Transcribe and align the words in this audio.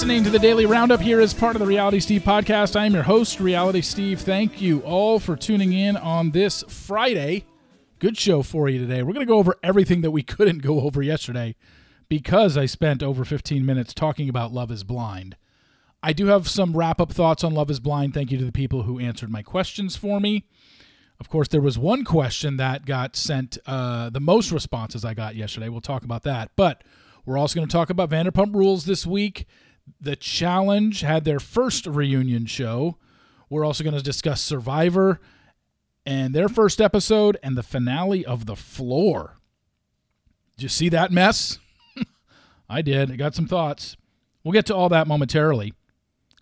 listening 0.00 0.24
to 0.24 0.30
the 0.30 0.38
Daily 0.38 0.64
Roundup 0.64 1.02
here 1.02 1.20
as 1.20 1.34
part 1.34 1.54
of 1.54 1.60
the 1.60 1.66
Reality 1.66 2.00
Steve 2.00 2.22
podcast. 2.22 2.74
I 2.74 2.86
am 2.86 2.94
your 2.94 3.02
host, 3.02 3.38
Reality 3.38 3.82
Steve. 3.82 4.18
Thank 4.22 4.58
you 4.58 4.80
all 4.80 5.20
for 5.20 5.36
tuning 5.36 5.74
in 5.74 5.94
on 5.94 6.30
this 6.30 6.64
Friday. 6.68 7.44
Good 7.98 8.16
show 8.16 8.42
for 8.42 8.70
you 8.70 8.78
today. 8.78 9.02
We're 9.02 9.12
going 9.12 9.26
to 9.26 9.30
go 9.30 9.36
over 9.36 9.56
everything 9.62 10.00
that 10.00 10.10
we 10.10 10.22
couldn't 10.22 10.62
go 10.62 10.80
over 10.80 11.02
yesterday 11.02 11.54
because 12.08 12.56
I 12.56 12.64
spent 12.64 13.02
over 13.02 13.26
15 13.26 13.66
minutes 13.66 13.92
talking 13.92 14.30
about 14.30 14.54
Love 14.54 14.70
is 14.70 14.84
Blind. 14.84 15.36
I 16.02 16.14
do 16.14 16.28
have 16.28 16.48
some 16.48 16.74
wrap 16.74 16.98
up 16.98 17.12
thoughts 17.12 17.44
on 17.44 17.52
Love 17.52 17.70
is 17.70 17.78
Blind. 17.78 18.14
Thank 18.14 18.32
you 18.32 18.38
to 18.38 18.44
the 18.46 18.52
people 18.52 18.84
who 18.84 18.98
answered 18.98 19.28
my 19.28 19.42
questions 19.42 19.96
for 19.96 20.18
me. 20.18 20.46
Of 21.20 21.28
course, 21.28 21.48
there 21.48 21.60
was 21.60 21.78
one 21.78 22.04
question 22.04 22.56
that 22.56 22.86
got 22.86 23.16
sent 23.16 23.58
uh, 23.66 24.08
the 24.08 24.18
most 24.18 24.50
responses 24.50 25.04
I 25.04 25.12
got 25.12 25.36
yesterday. 25.36 25.68
We'll 25.68 25.82
talk 25.82 26.04
about 26.04 26.22
that. 26.22 26.52
But 26.56 26.84
we're 27.26 27.36
also 27.36 27.56
going 27.56 27.68
to 27.68 27.72
talk 27.72 27.90
about 27.90 28.08
Vanderpump 28.08 28.54
Rules 28.54 28.86
this 28.86 29.06
week. 29.06 29.46
The 30.00 30.16
Challenge 30.16 31.00
had 31.00 31.24
their 31.24 31.40
first 31.40 31.86
reunion 31.86 32.46
show. 32.46 32.98
We're 33.48 33.64
also 33.64 33.84
going 33.84 33.96
to 33.96 34.02
discuss 34.02 34.40
Survivor 34.40 35.20
and 36.06 36.34
their 36.34 36.48
first 36.48 36.80
episode 36.80 37.38
and 37.42 37.56
the 37.56 37.62
finale 37.62 38.24
of 38.24 38.46
The 38.46 38.56
Floor. 38.56 39.38
Did 40.56 40.64
you 40.64 40.68
see 40.68 40.88
that 40.90 41.10
mess? 41.10 41.58
I 42.68 42.82
did. 42.82 43.10
I 43.10 43.16
got 43.16 43.34
some 43.34 43.46
thoughts. 43.46 43.96
We'll 44.44 44.52
get 44.52 44.66
to 44.66 44.74
all 44.74 44.88
that 44.90 45.06
momentarily. 45.06 45.74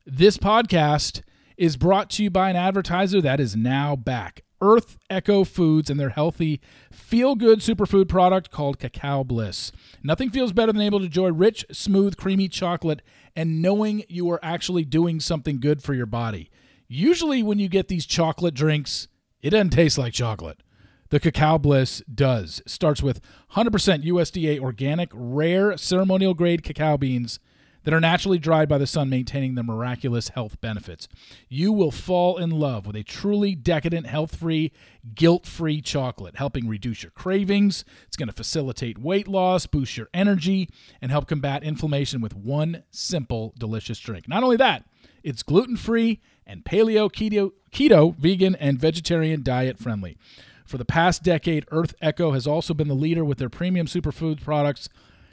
This 0.07 0.39
podcast 0.39 1.23
is 1.57 1.77
brought 1.77 2.11
to 2.11 2.23
you 2.23 2.31
by 2.31 2.51
an 2.51 2.57
advertiser 2.57 3.21
that 3.21 3.41
is 3.41 3.57
now 3.57 3.97
back. 3.97 4.43
Earth 4.61 4.99
Echo 5.09 5.45
Foods 5.45 5.91
and 5.91 5.99
their 5.99 6.11
healthy, 6.11 6.61
feel 6.91 7.35
good 7.35 7.61
superfood 7.61 8.09
product 8.09 8.51
called 8.51 8.79
Cacao 8.79 9.25
Bliss. 9.25 9.73
Nothing 10.03 10.31
feels 10.31 10.53
better 10.53 10.73
than 10.73 10.83
able 10.83 10.99
to 10.99 11.07
enjoy 11.07 11.31
rich, 11.31 11.65
smooth, 11.71 12.17
creamy 12.17 12.49
chocolate 12.49 13.03
and 13.37 13.63
knowing 13.63 14.05
you 14.09 14.29
are 14.31 14.41
actually 14.43 14.85
doing 14.85 15.21
something 15.21 15.61
good 15.61 15.83
for 15.83 15.95
your 15.95 16.07
body. 16.07 16.51
Usually, 16.89 17.43
when 17.43 17.59
you 17.59 17.69
get 17.69 17.89
these 17.89 18.07
chocolate 18.07 18.55
drinks, 18.55 19.09
it 19.43 19.51
doesn't 19.51 19.71
taste 19.71 19.99
like 19.99 20.13
chocolate. 20.13 20.63
The 21.11 21.21
Cacao 21.21 21.59
Bliss 21.59 22.03
does. 22.13 22.61
Starts 22.67 23.03
with 23.03 23.21
100% 23.53 24.05
USDA 24.05 24.61
organic, 24.61 25.11
rare, 25.15 25.77
ceremonial 25.77 26.35
grade 26.35 26.63
cacao 26.63 26.99
beans 26.99 27.39
that 27.85 27.95
are 27.95 28.01
naturally 28.01 28.39
dried 28.39 28.69
by 28.69 28.79
the 28.79 28.87
sun, 28.87 29.09
maintaining 29.09 29.55
their 29.55 29.65
miraculous 29.65 30.29
health 30.29 30.61
benefits. 30.61 31.09
You 31.49 31.73
will 31.73 31.91
fall 31.91 32.39
in 32.39 32.51
love 32.51 32.87
with 32.87 32.97
a 32.97 33.03
truly 33.03 33.55
decadent, 33.55 34.07
health 34.07 34.37
free, 34.37 34.73
guilt 35.15 35.47
free 35.47 35.81
chocolate, 35.81 36.37
helping 36.37 36.69
reduce 36.69 37.03
your 37.03 37.13
cravings. 37.13 37.85
It's 38.07 38.17
going 38.17 38.29
to 38.29 38.35
facilitate 38.35 38.99
weight 38.99 39.29
loss, 39.29 39.67
boost 39.67 39.97
your 39.97 40.09
energy, 40.13 40.69
and 41.01 41.11
help 41.11 41.29
combat 41.29 41.63
inflammation 41.63 42.21
with 42.21 42.35
one 42.35 42.83
simple, 42.91 43.55
delicious 43.59 43.99
drink. 43.99 44.29
Not 44.29 44.43
only 44.43 44.57
that, 44.57 44.85
it's 45.23 45.43
gluten 45.43 45.77
free 45.77 46.21
and 46.47 46.65
paleo, 46.65 47.11
keto, 47.11 47.53
keto, 47.71 48.17
vegan, 48.17 48.55
and 48.57 48.79
vegetarian 48.79 49.43
diet 49.43 49.79
friendly. 49.79 50.17
For 50.65 50.79
the 50.79 50.85
past 50.85 51.23
decade, 51.23 51.65
Earth 51.71 51.95
Echo 52.03 52.33
has 52.33 52.47
also 52.47 52.75
been 52.75 52.89
the 52.89 52.95
leader 52.95 53.25
with 53.25 53.39
their 53.39 53.49
premium 53.49 53.87
superfood 53.87 54.43
products 54.43 54.91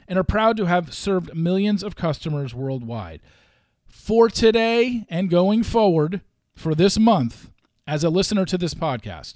and 0.08 0.18
are 0.18 0.24
proud 0.24 0.56
to 0.56 0.66
have 0.66 0.94
served 0.94 1.34
millions 1.34 1.82
of 1.82 1.96
customers 1.96 2.54
worldwide. 2.54 3.20
For 3.86 4.28
today 4.28 5.06
and 5.08 5.30
going 5.30 5.62
forward, 5.62 6.22
for 6.54 6.74
this 6.74 6.98
month, 6.98 7.50
as 7.86 8.02
a 8.02 8.10
listener 8.10 8.44
to 8.46 8.58
this 8.58 8.74
podcast, 8.74 9.34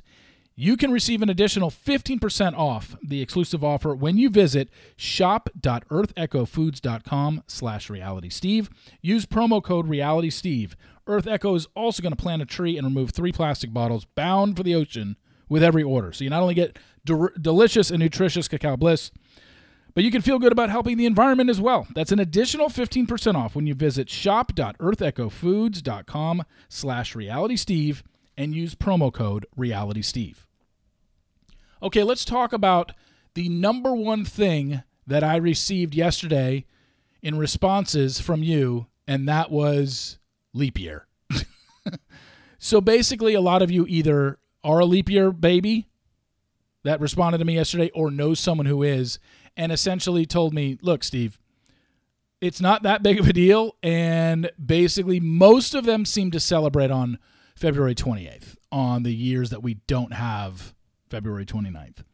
you 0.57 0.77
can 0.77 0.91
receive 0.93 1.23
an 1.23 1.31
additional 1.31 1.71
15% 1.71 2.59
off 2.59 2.97
the 3.03 3.23
exclusive 3.23 3.65
offer 3.65 3.95
when 3.95 4.19
you 4.19 4.29
visit 4.29 4.69
shop.earthechofoods.com 4.97 7.45
slash 7.47 7.89
realitysteve. 7.89 8.69
Use 9.01 9.25
promo 9.25 9.63
code 9.63 9.89
realitysteve. 9.89 10.73
Earth 11.07 11.27
Echo 11.27 11.55
is 11.55 11.67
also 11.75 12.03
going 12.03 12.15
to 12.15 12.23
plant 12.23 12.43
a 12.43 12.47
tree 12.47 12.77
and 12.77 12.87
remove 12.87 13.11
three 13.11 13.33
plastic 13.33 13.73
bottles 13.73 14.05
bound 14.05 14.55
for 14.57 14.63
the 14.63 14.75
ocean 14.75 15.17
with 15.49 15.63
every 15.63 15.83
order. 15.83 16.13
So 16.13 16.25
you 16.25 16.31
not 16.31 16.43
only 16.43 16.55
get 16.55 16.79
de- 17.07 17.31
delicious 17.41 17.91
and 17.91 18.01
nutritious 18.01 18.47
cacao 18.47 18.77
bliss, 18.77 19.11
but 19.95 20.05
you 20.05 20.11
can 20.11 20.23
feel 20.23 20.39
good 20.39 20.53
about 20.53 20.71
helping 20.71 20.97
the 20.97 21.05
environment 21.07 21.51
as 21.51 21.61
well. 21.61 21.87
That's 21.95 22.13
an 22.13 22.19
additional 22.19 22.69
15% 22.69 23.35
off 23.35 23.55
when 23.55 23.67
you 23.67 23.75
visit 23.75 24.09
shop.earthechofoods.com 24.09 26.45
slash 26.69 27.15
realitysteve 27.15 28.03
and 28.37 28.55
use 28.55 28.75
promo 28.75 29.13
code 29.13 29.47
realitysteve. 29.59 30.47
Okay, 31.83 32.03
let's 32.03 32.25
talk 32.25 32.53
about 32.53 32.93
the 33.35 33.49
number 33.49 33.95
one 33.95 34.25
thing 34.25 34.83
that 35.07 35.25
I 35.25 35.37
received 35.37 35.95
yesterday 35.95 36.67
in 37.23 37.39
responses 37.39 38.21
from 38.21 38.43
you, 38.43 38.87
and 39.07 39.29
that 39.29 39.51
was 39.51 40.19
leap 40.53 40.79
year. 40.79 41.07
so 42.59 42.81
basically, 42.81 43.35
a 43.35 43.41
lot 43.41 43.63
of 43.63 43.71
you 43.71 43.87
either 43.89 44.39
are 44.63 44.81
a 44.81 44.85
leap 44.85 45.09
year 45.09 45.33
baby 45.33 45.89
that 46.83 47.01
responded 47.01 47.39
to 47.39 47.45
me 47.45 47.55
yesterday 47.55 47.91
or 47.95 48.11
know 48.11 48.35
someone 48.35 48.67
who 48.67 48.83
is 48.83 49.19
and 49.57 49.73
essentially 49.73 50.27
told 50.27 50.55
me, 50.55 50.79
look, 50.83 51.05
Steve, 51.05 51.39
it's 52.41 52.61
not 52.61 52.83
that 52.83 53.03
big 53.03 53.21
of 53.21 53.29
a 53.29 53.33
deal. 53.33 53.77
And 53.83 54.51
basically, 54.65 55.21
most 55.21 55.75
of 55.75 55.85
them 55.85 56.05
seem 56.05 56.31
to 56.31 56.41
celebrate 56.41 56.91
on 56.91 57.19
February 57.55 57.95
28th 57.95 58.57
on 58.73 59.03
the 59.03 59.15
years 59.15 59.51
that 59.51 59.63
we 59.63 59.75
don't 59.87 60.15
have 60.15 60.75
February 61.09 61.45
29th, 61.45 62.05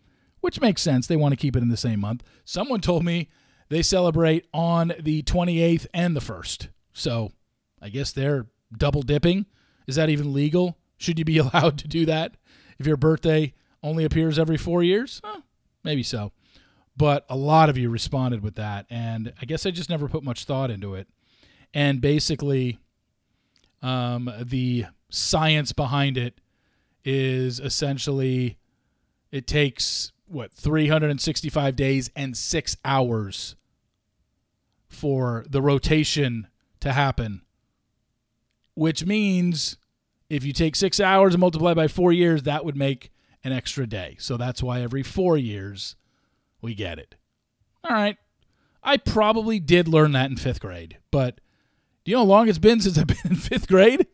which 0.40 0.60
makes 0.60 0.82
sense. 0.82 1.06
They 1.06 1.16
want 1.16 1.32
to 1.32 1.36
keep 1.36 1.56
it 1.56 1.62
in 1.62 1.68
the 1.68 1.76
same 1.76 2.00
month. 2.00 2.24
Someone 2.44 2.80
told 2.80 3.04
me 3.04 3.28
they 3.68 3.82
celebrate 3.82 4.46
on 4.52 4.92
the 4.98 5.22
28th 5.22 5.86
and 5.94 6.16
the 6.16 6.20
1st. 6.20 6.68
So 6.92 7.30
I 7.80 7.88
guess 7.90 8.12
they're 8.12 8.46
double 8.76 9.02
dipping. 9.02 9.46
Is 9.86 9.96
that 9.96 10.08
even 10.08 10.32
legal? 10.32 10.78
Should 10.98 11.18
you 11.18 11.24
be 11.24 11.38
allowed 11.38 11.78
to 11.78 11.88
do 11.88 12.06
that 12.06 12.34
if 12.78 12.86
your 12.86 12.96
birthday 12.96 13.54
only 13.82 14.04
appears 14.04 14.38
every 14.38 14.56
four 14.56 14.82
years? 14.82 15.20
Huh, 15.22 15.42
maybe 15.84 16.02
so 16.02 16.32
but 16.96 17.24
a 17.28 17.36
lot 17.36 17.68
of 17.68 17.76
you 17.76 17.90
responded 17.90 18.42
with 18.42 18.54
that 18.54 18.86
and 18.90 19.32
i 19.40 19.44
guess 19.44 19.66
i 19.66 19.70
just 19.70 19.90
never 19.90 20.08
put 20.08 20.22
much 20.22 20.44
thought 20.44 20.70
into 20.70 20.94
it. 20.94 21.08
And 21.74 22.00
basically 22.00 22.78
um, 23.82 24.32
the 24.42 24.86
science 25.10 25.72
behind 25.72 26.16
it 26.16 26.40
is 27.04 27.60
essentially 27.60 28.56
it 29.30 29.46
takes 29.46 30.12
what 30.26 30.52
365 30.52 31.76
days 31.76 32.10
and 32.16 32.36
six 32.36 32.76
hours 32.84 33.56
for 34.88 35.44
the 35.48 35.60
rotation 35.60 36.48
to 36.80 36.92
happen 36.92 37.42
which 38.76 39.04
means 39.04 39.78
if 40.28 40.44
you 40.44 40.52
take 40.52 40.76
six 40.76 41.00
hours 41.00 41.34
and 41.34 41.40
multiply 41.40 41.74
by 41.74 41.88
four 41.88 42.12
years 42.12 42.44
that 42.44 42.64
would 42.64 42.76
make 42.76 43.10
an 43.42 43.52
extra 43.52 43.86
day. 43.86 44.16
So 44.18 44.36
that's 44.36 44.62
why 44.62 44.80
every 44.80 45.02
four 45.02 45.36
years 45.36 45.96
we 46.60 46.74
get 46.74 46.98
it. 46.98 47.14
All 47.84 47.94
right. 47.94 48.16
I 48.82 48.96
probably 48.96 49.58
did 49.58 49.88
learn 49.88 50.12
that 50.12 50.30
in 50.30 50.36
fifth 50.36 50.60
grade, 50.60 50.98
but 51.10 51.40
do 52.04 52.10
you 52.10 52.16
know 52.16 52.22
how 52.22 52.28
long 52.28 52.48
it's 52.48 52.58
been 52.58 52.80
since 52.80 52.96
I've 52.96 53.06
been 53.08 53.16
in 53.24 53.34
fifth 53.36 53.66
grade? 53.66 54.06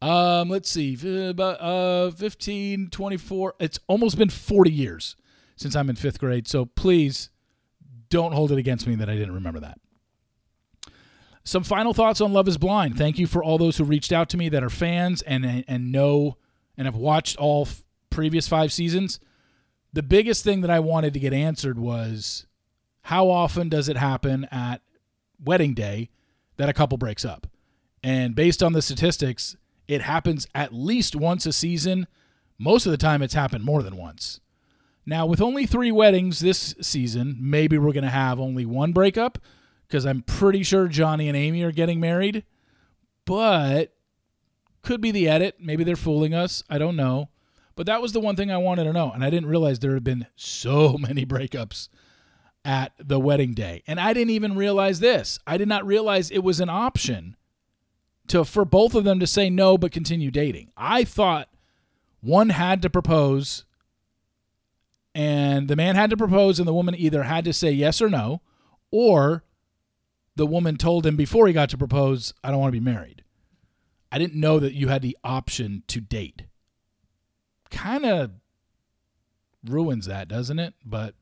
Um, 0.00 0.48
let's 0.48 0.68
see, 0.68 0.96
about 1.28 1.60
uh, 1.60 2.10
15, 2.12 2.90
24. 2.90 3.54
It's 3.60 3.78
almost 3.86 4.18
been 4.18 4.30
40 4.30 4.70
years 4.70 5.16
since 5.56 5.76
I'm 5.76 5.90
in 5.90 5.96
fifth 5.96 6.18
grade. 6.18 6.48
So 6.48 6.64
please 6.64 7.30
don't 8.08 8.32
hold 8.32 8.52
it 8.52 8.58
against 8.58 8.86
me 8.86 8.94
that 8.96 9.08
I 9.08 9.14
didn't 9.14 9.34
remember 9.34 9.60
that. 9.60 9.78
Some 11.44 11.64
final 11.64 11.92
thoughts 11.92 12.20
on 12.20 12.32
Love 12.32 12.46
is 12.46 12.58
Blind. 12.58 12.96
Thank 12.96 13.18
you 13.18 13.26
for 13.26 13.42
all 13.42 13.58
those 13.58 13.76
who 13.76 13.84
reached 13.84 14.12
out 14.12 14.28
to 14.30 14.36
me 14.36 14.48
that 14.48 14.62
are 14.62 14.70
fans 14.70 15.22
and 15.22 15.64
and 15.66 15.90
know 15.90 16.36
and 16.76 16.86
have 16.86 16.94
watched 16.94 17.36
all 17.36 17.62
f- 17.62 17.82
previous 18.10 18.46
five 18.46 18.72
seasons 18.72 19.18
the 19.92 20.02
biggest 20.02 20.44
thing 20.44 20.62
that 20.62 20.70
I 20.70 20.80
wanted 20.80 21.12
to 21.14 21.20
get 21.20 21.32
answered 21.32 21.78
was 21.78 22.46
how 23.02 23.28
often 23.28 23.68
does 23.68 23.88
it 23.88 23.96
happen 23.96 24.46
at 24.50 24.80
wedding 25.42 25.74
day 25.74 26.10
that 26.56 26.68
a 26.68 26.72
couple 26.72 26.98
breaks 26.98 27.24
up? 27.24 27.46
And 28.02 28.34
based 28.34 28.62
on 28.62 28.72
the 28.72 28.82
statistics, 28.82 29.56
it 29.86 30.02
happens 30.02 30.46
at 30.54 30.72
least 30.72 31.14
once 31.14 31.46
a 31.46 31.52
season. 31.52 32.06
Most 32.58 32.86
of 32.86 32.92
the 32.92 32.98
time, 32.98 33.22
it's 33.22 33.34
happened 33.34 33.64
more 33.64 33.82
than 33.82 33.96
once. 33.96 34.40
Now, 35.04 35.26
with 35.26 35.40
only 35.40 35.66
three 35.66 35.90
weddings 35.90 36.40
this 36.40 36.74
season, 36.80 37.36
maybe 37.40 37.76
we're 37.76 37.92
going 37.92 38.04
to 38.04 38.10
have 38.10 38.38
only 38.38 38.64
one 38.64 38.92
breakup 38.92 39.38
because 39.88 40.06
I'm 40.06 40.22
pretty 40.22 40.62
sure 40.62 40.86
Johnny 40.86 41.28
and 41.28 41.36
Amy 41.36 41.62
are 41.62 41.72
getting 41.72 42.00
married. 42.00 42.44
But 43.24 43.94
could 44.82 45.00
be 45.00 45.10
the 45.10 45.28
edit. 45.28 45.56
Maybe 45.60 45.84
they're 45.84 45.96
fooling 45.96 46.34
us. 46.34 46.62
I 46.70 46.78
don't 46.78 46.96
know. 46.96 47.28
But 47.74 47.86
that 47.86 48.02
was 48.02 48.12
the 48.12 48.20
one 48.20 48.36
thing 48.36 48.50
I 48.50 48.58
wanted 48.58 48.84
to 48.84 48.92
know. 48.92 49.10
And 49.10 49.24
I 49.24 49.30
didn't 49.30 49.48
realize 49.48 49.78
there 49.78 49.94
had 49.94 50.04
been 50.04 50.26
so 50.36 50.96
many 50.98 51.24
breakups 51.24 51.88
at 52.64 52.92
the 52.98 53.18
wedding 53.18 53.54
day. 53.54 53.82
And 53.86 53.98
I 53.98 54.12
didn't 54.12 54.30
even 54.30 54.56
realize 54.56 55.00
this. 55.00 55.38
I 55.46 55.56
did 55.56 55.68
not 55.68 55.86
realize 55.86 56.30
it 56.30 56.44
was 56.44 56.60
an 56.60 56.68
option 56.68 57.36
to 58.28 58.44
for 58.44 58.64
both 58.64 58.94
of 58.94 59.04
them 59.04 59.18
to 59.18 59.26
say 59.26 59.50
no 59.50 59.76
but 59.76 59.92
continue 59.92 60.30
dating. 60.30 60.70
I 60.76 61.04
thought 61.04 61.48
one 62.20 62.50
had 62.50 62.82
to 62.82 62.90
propose 62.90 63.64
and 65.14 65.68
the 65.68 65.76
man 65.76 65.96
had 65.96 66.10
to 66.10 66.16
propose 66.16 66.58
and 66.58 66.68
the 66.68 66.72
woman 66.72 66.94
either 66.96 67.24
had 67.24 67.44
to 67.44 67.52
say 67.52 67.72
yes 67.72 68.00
or 68.00 68.08
no 68.08 68.40
or 68.90 69.42
the 70.36 70.46
woman 70.46 70.76
told 70.76 71.04
him 71.04 71.16
before 71.16 71.46
he 71.46 71.52
got 71.52 71.68
to 71.70 71.78
propose, 71.78 72.32
I 72.42 72.50
don't 72.50 72.60
want 72.60 72.72
to 72.72 72.80
be 72.80 72.84
married. 72.84 73.22
I 74.10 74.18
didn't 74.18 74.40
know 74.40 74.58
that 74.58 74.74
you 74.74 74.88
had 74.88 75.02
the 75.02 75.16
option 75.24 75.82
to 75.88 76.00
date. 76.00 76.44
Kind 77.72 78.06
of 78.06 78.30
ruins 79.64 80.06
that, 80.06 80.28
doesn't 80.28 80.60
it? 80.60 80.74
But 80.84 81.14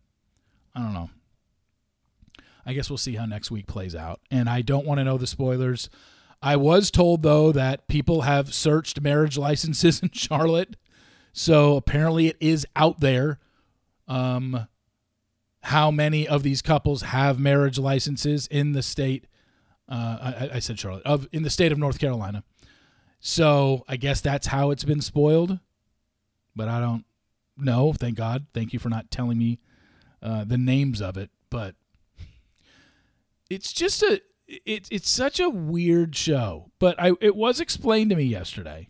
I 0.74 0.82
don't 0.82 0.92
know. 0.92 1.08
I 2.66 2.74
guess 2.74 2.90
we'll 2.90 2.98
see 2.98 3.14
how 3.14 3.24
next 3.24 3.50
week 3.50 3.66
plays 3.66 3.94
out. 3.94 4.20
And 4.30 4.48
I 4.48 4.60
don't 4.60 4.84
want 4.84 4.98
to 4.98 5.04
know 5.04 5.16
the 5.16 5.26
spoilers. 5.26 5.88
I 6.42 6.56
was 6.56 6.90
told, 6.90 7.22
though, 7.22 7.52
that 7.52 7.88
people 7.88 8.22
have 8.22 8.52
searched 8.52 9.00
marriage 9.00 9.38
licenses 9.38 10.02
in 10.02 10.10
Charlotte. 10.12 10.76
So 11.32 11.76
apparently 11.76 12.28
it 12.28 12.36
is 12.40 12.66
out 12.76 13.00
there. 13.00 13.38
Um, 14.08 14.66
how 15.62 15.90
many 15.90 16.26
of 16.26 16.42
these 16.42 16.62
couples 16.62 17.02
have 17.02 17.38
marriage 17.38 17.78
licenses 17.78 18.46
in 18.48 18.72
the 18.72 18.82
state? 18.82 19.26
Uh, 19.88 20.18
I, 20.50 20.50
I 20.54 20.58
said 20.58 20.78
Charlotte 20.78 21.02
of 21.04 21.28
in 21.32 21.42
the 21.42 21.50
state 21.50 21.72
of 21.72 21.78
North 21.78 21.98
Carolina. 21.98 22.44
So 23.20 23.84
I 23.88 23.96
guess 23.96 24.20
that's 24.20 24.46
how 24.48 24.70
it's 24.70 24.84
been 24.84 25.00
spoiled. 25.00 25.58
But 26.54 26.68
I 26.68 26.80
don't 26.80 27.04
know. 27.56 27.92
Thank 27.92 28.16
God. 28.16 28.46
Thank 28.54 28.72
you 28.72 28.78
for 28.78 28.88
not 28.88 29.10
telling 29.10 29.38
me 29.38 29.60
uh, 30.22 30.44
the 30.44 30.58
names 30.58 31.00
of 31.00 31.16
it. 31.16 31.30
But 31.50 31.74
it's 33.48 33.72
just 33.72 34.02
a 34.02 34.20
it's 34.46 34.88
it's 34.90 35.10
such 35.10 35.40
a 35.40 35.50
weird 35.50 36.14
show. 36.16 36.70
But 36.78 37.00
I 37.00 37.12
it 37.20 37.36
was 37.36 37.60
explained 37.60 38.10
to 38.10 38.16
me 38.16 38.24
yesterday 38.24 38.88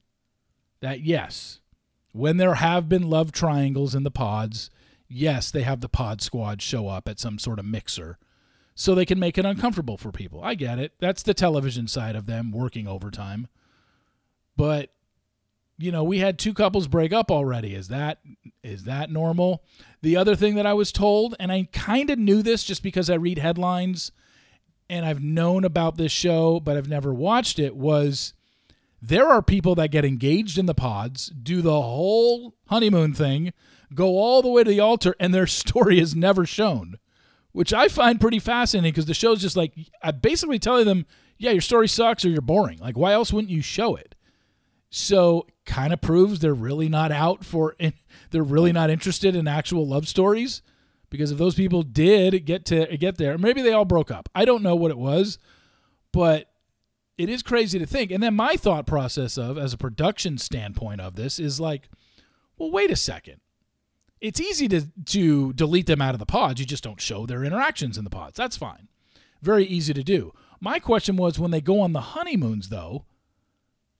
that 0.80 1.00
yes, 1.00 1.60
when 2.12 2.36
there 2.36 2.54
have 2.54 2.88
been 2.88 3.08
love 3.08 3.32
triangles 3.32 3.94
in 3.94 4.02
the 4.02 4.10
pods, 4.10 4.70
yes, 5.08 5.50
they 5.50 5.62
have 5.62 5.80
the 5.80 5.88
pod 5.88 6.22
squad 6.22 6.62
show 6.62 6.88
up 6.88 7.08
at 7.08 7.18
some 7.18 7.38
sort 7.38 7.58
of 7.58 7.64
mixer 7.64 8.18
so 8.74 8.94
they 8.94 9.04
can 9.04 9.18
make 9.18 9.36
it 9.36 9.44
uncomfortable 9.44 9.96
for 9.96 10.10
people. 10.10 10.42
I 10.42 10.54
get 10.54 10.78
it. 10.78 10.92
That's 11.00 11.22
the 11.22 11.34
television 11.34 11.86
side 11.86 12.16
of 12.16 12.26
them 12.26 12.50
working 12.50 12.86
overtime. 12.86 13.48
But 14.56 14.90
you 15.80 15.92
know, 15.92 16.04
we 16.04 16.18
had 16.18 16.38
two 16.38 16.54
couples 16.54 16.88
break 16.88 17.12
up 17.12 17.30
already. 17.30 17.74
Is 17.74 17.88
that 17.88 18.18
is 18.62 18.84
that 18.84 19.10
normal? 19.10 19.64
The 20.02 20.16
other 20.16 20.36
thing 20.36 20.54
that 20.54 20.66
I 20.66 20.74
was 20.74 20.92
told 20.92 21.34
and 21.40 21.50
I 21.50 21.68
kind 21.72 22.10
of 22.10 22.18
knew 22.18 22.42
this 22.42 22.64
just 22.64 22.82
because 22.82 23.08
I 23.10 23.14
read 23.14 23.38
headlines 23.38 24.12
and 24.88 25.06
I've 25.06 25.22
known 25.22 25.64
about 25.64 25.96
this 25.96 26.12
show 26.12 26.60
but 26.60 26.76
I've 26.76 26.88
never 26.88 27.14
watched 27.14 27.58
it 27.58 27.76
was 27.76 28.34
there 29.02 29.28
are 29.28 29.42
people 29.42 29.74
that 29.76 29.90
get 29.90 30.04
engaged 30.04 30.58
in 30.58 30.66
the 30.66 30.74
pods, 30.74 31.28
do 31.28 31.62
the 31.62 31.80
whole 31.80 32.54
honeymoon 32.66 33.14
thing, 33.14 33.52
go 33.94 34.18
all 34.18 34.42
the 34.42 34.48
way 34.48 34.62
to 34.62 34.70
the 34.70 34.80
altar, 34.80 35.14
and 35.18 35.32
their 35.32 35.46
story 35.46 35.98
is 35.98 36.14
never 36.14 36.44
shown, 36.44 36.98
which 37.52 37.72
I 37.72 37.88
find 37.88 38.20
pretty 38.20 38.38
fascinating 38.38 38.92
because 38.92 39.06
the 39.06 39.14
show's 39.14 39.40
just 39.40 39.56
like, 39.56 39.72
I'm 40.02 40.18
basically 40.18 40.58
telling 40.58 40.84
them, 40.84 41.06
yeah, 41.38 41.52
your 41.52 41.62
story 41.62 41.88
sucks 41.88 42.24
or 42.24 42.28
you're 42.28 42.42
boring. 42.42 42.78
Like, 42.78 42.98
why 42.98 43.12
else 43.12 43.32
wouldn't 43.32 43.50
you 43.50 43.62
show 43.62 43.96
it? 43.96 44.14
So, 44.90 45.46
kind 45.64 45.92
of 45.92 46.00
proves 46.00 46.40
they're 46.40 46.52
really 46.52 46.88
not 46.88 47.12
out 47.12 47.44
for, 47.44 47.76
they're 48.30 48.42
really 48.42 48.72
not 48.72 48.90
interested 48.90 49.36
in 49.36 49.46
actual 49.46 49.86
love 49.86 50.08
stories. 50.08 50.62
Because 51.10 51.32
if 51.32 51.38
those 51.38 51.56
people 51.56 51.82
did 51.82 52.44
get 52.46 52.64
to 52.66 52.96
get 52.96 53.18
there, 53.18 53.36
maybe 53.36 53.62
they 53.62 53.72
all 53.72 53.84
broke 53.84 54.12
up. 54.12 54.28
I 54.32 54.44
don't 54.44 54.62
know 54.62 54.76
what 54.76 54.92
it 54.92 54.98
was, 54.98 55.38
but 56.12 56.52
it 57.18 57.28
is 57.28 57.42
crazy 57.42 57.80
to 57.80 57.86
think. 57.86 58.12
And 58.12 58.22
then 58.22 58.34
my 58.34 58.54
thought 58.54 58.86
process 58.86 59.36
of, 59.36 59.58
as 59.58 59.72
a 59.72 59.78
production 59.78 60.38
standpoint 60.38 61.00
of 61.00 61.16
this, 61.16 61.40
is 61.40 61.58
like, 61.58 61.88
well, 62.56 62.70
wait 62.70 62.92
a 62.92 62.96
second 62.96 63.40
it's 64.20 64.40
easy 64.40 64.68
to 64.68 64.86
to 65.06 65.52
delete 65.54 65.86
them 65.86 66.00
out 66.00 66.14
of 66.14 66.18
the 66.18 66.26
pods. 66.26 66.60
You 66.60 66.66
just 66.66 66.84
don't 66.84 67.00
show 67.00 67.26
their 67.26 67.44
interactions 67.44 67.96
in 67.96 68.04
the 68.04 68.10
pods. 68.10 68.36
That's 68.36 68.56
fine. 68.56 68.88
Very 69.42 69.64
easy 69.64 69.94
to 69.94 70.02
do. 70.02 70.32
My 70.60 70.78
question 70.78 71.16
was 71.16 71.38
when 71.38 71.50
they 71.50 71.60
go 71.60 71.80
on 71.80 71.92
the 71.92 72.00
honeymoons 72.00 72.68
though, 72.68 73.06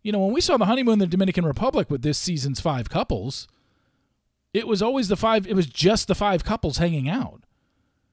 you 0.02 0.12
know, 0.12 0.18
when 0.18 0.32
we 0.32 0.40
saw 0.40 0.56
the 0.56 0.66
honeymoon 0.66 0.94
in 0.94 0.98
the 1.00 1.06
Dominican 1.06 1.44
Republic 1.44 1.90
with 1.90 2.02
this 2.02 2.18
season's 2.18 2.60
five 2.60 2.88
couples, 2.88 3.46
it 4.52 4.66
was 4.66 4.82
always 4.82 5.08
the 5.08 5.16
five 5.16 5.46
it 5.46 5.54
was 5.54 5.66
just 5.66 6.08
the 6.08 6.14
five 6.14 6.44
couples 6.44 6.78
hanging 6.78 7.08
out. 7.08 7.42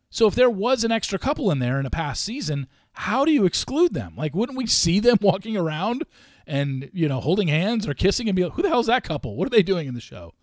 So 0.09 0.27
if 0.27 0.35
there 0.35 0.49
was 0.49 0.83
an 0.83 0.91
extra 0.91 1.19
couple 1.19 1.51
in 1.51 1.59
there 1.59 1.79
in 1.79 1.85
a 1.85 1.89
past 1.89 2.23
season, 2.23 2.67
how 2.93 3.25
do 3.25 3.31
you 3.31 3.45
exclude 3.45 3.93
them? 3.93 4.13
Like 4.15 4.35
wouldn't 4.35 4.57
we 4.57 4.67
see 4.67 4.99
them 4.99 5.17
walking 5.21 5.57
around 5.57 6.03
and, 6.45 6.89
you 6.93 7.07
know, 7.07 7.19
holding 7.19 7.49
hands 7.49 7.87
or 7.87 7.93
kissing 7.93 8.29
and 8.29 8.35
be 8.35 8.45
like, 8.45 8.53
who 8.53 8.61
the 8.61 8.69
hell's 8.69 8.87
that 8.87 9.03
couple? 9.03 9.35
What 9.35 9.47
are 9.47 9.51
they 9.51 9.63
doing 9.63 9.87
in 9.87 9.93
the 9.93 10.01
show? 10.01 10.33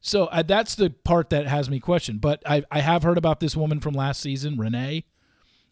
So 0.00 0.26
uh, 0.26 0.42
that's 0.42 0.74
the 0.74 0.90
part 0.90 1.30
that 1.30 1.46
has 1.46 1.68
me 1.68 1.80
questioned. 1.80 2.20
But 2.20 2.42
I, 2.46 2.62
I 2.70 2.80
have 2.80 3.02
heard 3.02 3.18
about 3.18 3.40
this 3.40 3.56
woman 3.56 3.80
from 3.80 3.94
last 3.94 4.20
season, 4.20 4.58
Renee. 4.58 5.04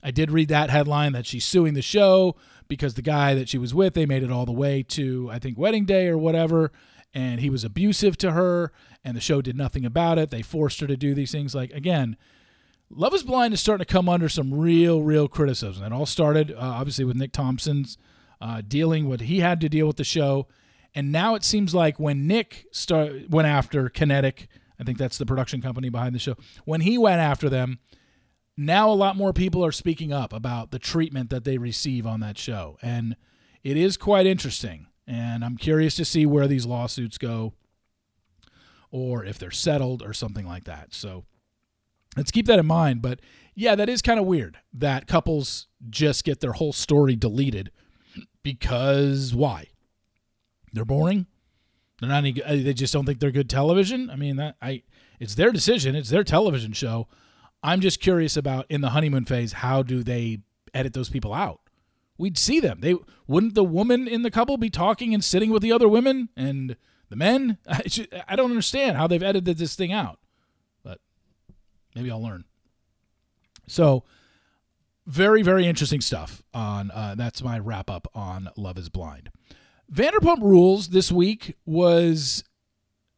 I 0.02 0.10
did 0.10 0.30
read 0.30 0.48
that 0.48 0.70
headline 0.70 1.12
that 1.12 1.26
she's 1.26 1.44
suing 1.44 1.74
the 1.74 1.82
show 1.82 2.36
because 2.68 2.94
the 2.94 3.02
guy 3.02 3.34
that 3.34 3.48
she 3.48 3.58
was 3.58 3.74
with, 3.74 3.94
they 3.94 4.06
made 4.06 4.22
it 4.22 4.30
all 4.30 4.46
the 4.46 4.52
way 4.52 4.82
to, 4.84 5.28
I 5.30 5.38
think, 5.38 5.58
wedding 5.58 5.84
day 5.84 6.08
or 6.08 6.18
whatever, 6.18 6.70
and 7.14 7.40
he 7.40 7.50
was 7.50 7.64
abusive 7.64 8.16
to 8.18 8.32
her, 8.32 8.72
and 9.04 9.16
the 9.16 9.20
show 9.20 9.40
did 9.40 9.56
nothing 9.56 9.84
about 9.84 10.18
it. 10.18 10.30
They 10.30 10.42
forced 10.42 10.80
her 10.80 10.86
to 10.86 10.96
do 10.96 11.14
these 11.14 11.32
things. 11.32 11.54
Like, 11.54 11.72
again, 11.72 12.16
Love 12.90 13.14
is 13.14 13.22
Blind 13.22 13.54
is 13.54 13.60
starting 13.60 13.84
to 13.84 13.92
come 13.92 14.08
under 14.08 14.28
some 14.28 14.54
real, 14.54 15.02
real 15.02 15.28
criticism. 15.28 15.84
It 15.84 15.92
all 15.92 16.06
started, 16.06 16.52
uh, 16.52 16.58
obviously, 16.58 17.04
with 17.04 17.16
Nick 17.16 17.32
Thompson's 17.32 17.98
uh, 18.40 18.62
dealing 18.66 19.08
what 19.08 19.22
he 19.22 19.40
had 19.40 19.60
to 19.62 19.68
deal 19.68 19.86
with 19.86 19.96
the 19.96 20.04
show 20.04 20.46
and 20.94 21.12
now 21.12 21.34
it 21.34 21.44
seems 21.44 21.74
like 21.74 22.00
when 22.00 22.26
Nick 22.26 22.66
start, 22.72 23.30
went 23.30 23.46
after 23.46 23.88
Kinetic, 23.88 24.48
I 24.80 24.84
think 24.84 24.98
that's 24.98 25.18
the 25.18 25.26
production 25.26 25.60
company 25.60 25.88
behind 25.90 26.14
the 26.14 26.18
show, 26.18 26.36
when 26.64 26.80
he 26.80 26.98
went 26.98 27.20
after 27.20 27.48
them, 27.48 27.78
now 28.58 28.90
a 28.90 28.92
lot 28.92 29.16
more 29.16 29.32
people 29.32 29.64
are 29.64 29.70
speaking 29.70 30.12
up 30.12 30.32
about 30.32 30.72
the 30.72 30.80
treatment 30.80 31.30
that 31.30 31.44
they 31.44 31.58
receive 31.58 32.04
on 32.06 32.18
that 32.18 32.36
show. 32.36 32.76
And 32.82 33.14
it 33.62 33.76
is 33.76 33.96
quite 33.96 34.26
interesting. 34.26 34.88
And 35.06 35.44
I'm 35.44 35.56
curious 35.56 35.94
to 35.94 36.04
see 36.04 36.26
where 36.26 36.48
these 36.48 36.66
lawsuits 36.66 37.18
go 37.18 37.54
or 38.90 39.24
if 39.24 39.38
they're 39.38 39.52
settled 39.52 40.02
or 40.02 40.12
something 40.12 40.44
like 40.44 40.64
that. 40.64 40.92
So 40.92 41.24
let's 42.16 42.32
keep 42.32 42.46
that 42.46 42.58
in 42.58 42.66
mind. 42.66 43.00
But 43.00 43.20
yeah, 43.54 43.76
that 43.76 43.88
is 43.88 44.02
kind 44.02 44.18
of 44.18 44.26
weird 44.26 44.58
that 44.72 45.06
couples 45.06 45.68
just 45.88 46.24
get 46.24 46.40
their 46.40 46.52
whole 46.52 46.72
story 46.72 47.14
deleted 47.14 47.70
because 48.42 49.34
why? 49.34 49.68
They're 50.72 50.84
boring. 50.84 51.26
They're 52.00 52.08
not 52.08 52.18
any. 52.18 52.42
Uh, 52.42 52.56
they 52.56 52.74
just 52.74 52.92
don't 52.92 53.06
think 53.06 53.20
they're 53.20 53.30
good 53.30 53.48
television. 53.48 54.10
I 54.10 54.16
mean, 54.16 54.36
that 54.36 54.56
I. 54.60 54.82
It's 55.18 55.34
their 55.34 55.50
decision. 55.50 55.96
It's 55.96 56.10
their 56.10 56.24
television 56.24 56.72
show. 56.72 57.08
I'm 57.62 57.80
just 57.80 58.00
curious 58.00 58.36
about 58.36 58.66
in 58.68 58.80
the 58.80 58.90
honeymoon 58.90 59.24
phase. 59.24 59.52
How 59.52 59.82
do 59.82 60.02
they 60.02 60.40
edit 60.72 60.92
those 60.92 61.08
people 61.08 61.34
out? 61.34 61.60
We'd 62.16 62.38
see 62.38 62.60
them. 62.60 62.80
They 62.80 62.96
wouldn't 63.26 63.54
the 63.54 63.64
woman 63.64 64.08
in 64.08 64.22
the 64.22 64.30
couple 64.30 64.56
be 64.56 64.70
talking 64.70 65.14
and 65.14 65.24
sitting 65.24 65.50
with 65.50 65.62
the 65.62 65.72
other 65.72 65.88
women 65.88 66.28
and 66.36 66.76
the 67.08 67.16
men. 67.16 67.58
I, 67.68 67.82
I 68.26 68.36
don't 68.36 68.50
understand 68.50 68.96
how 68.96 69.06
they've 69.06 69.22
edited 69.22 69.58
this 69.58 69.74
thing 69.74 69.92
out, 69.92 70.18
but 70.82 71.00
maybe 71.94 72.10
I'll 72.10 72.22
learn. 72.22 72.44
So, 73.66 74.04
very 75.06 75.42
very 75.42 75.66
interesting 75.66 76.00
stuff 76.00 76.42
on. 76.52 76.90
Uh, 76.90 77.14
that's 77.16 77.42
my 77.42 77.58
wrap 77.58 77.90
up 77.90 78.08
on 78.14 78.48
Love 78.56 78.78
Is 78.78 78.88
Blind. 78.88 79.30
Vanderpump 79.92 80.42
Rules 80.42 80.88
this 80.88 81.10
week 81.10 81.56
was 81.64 82.44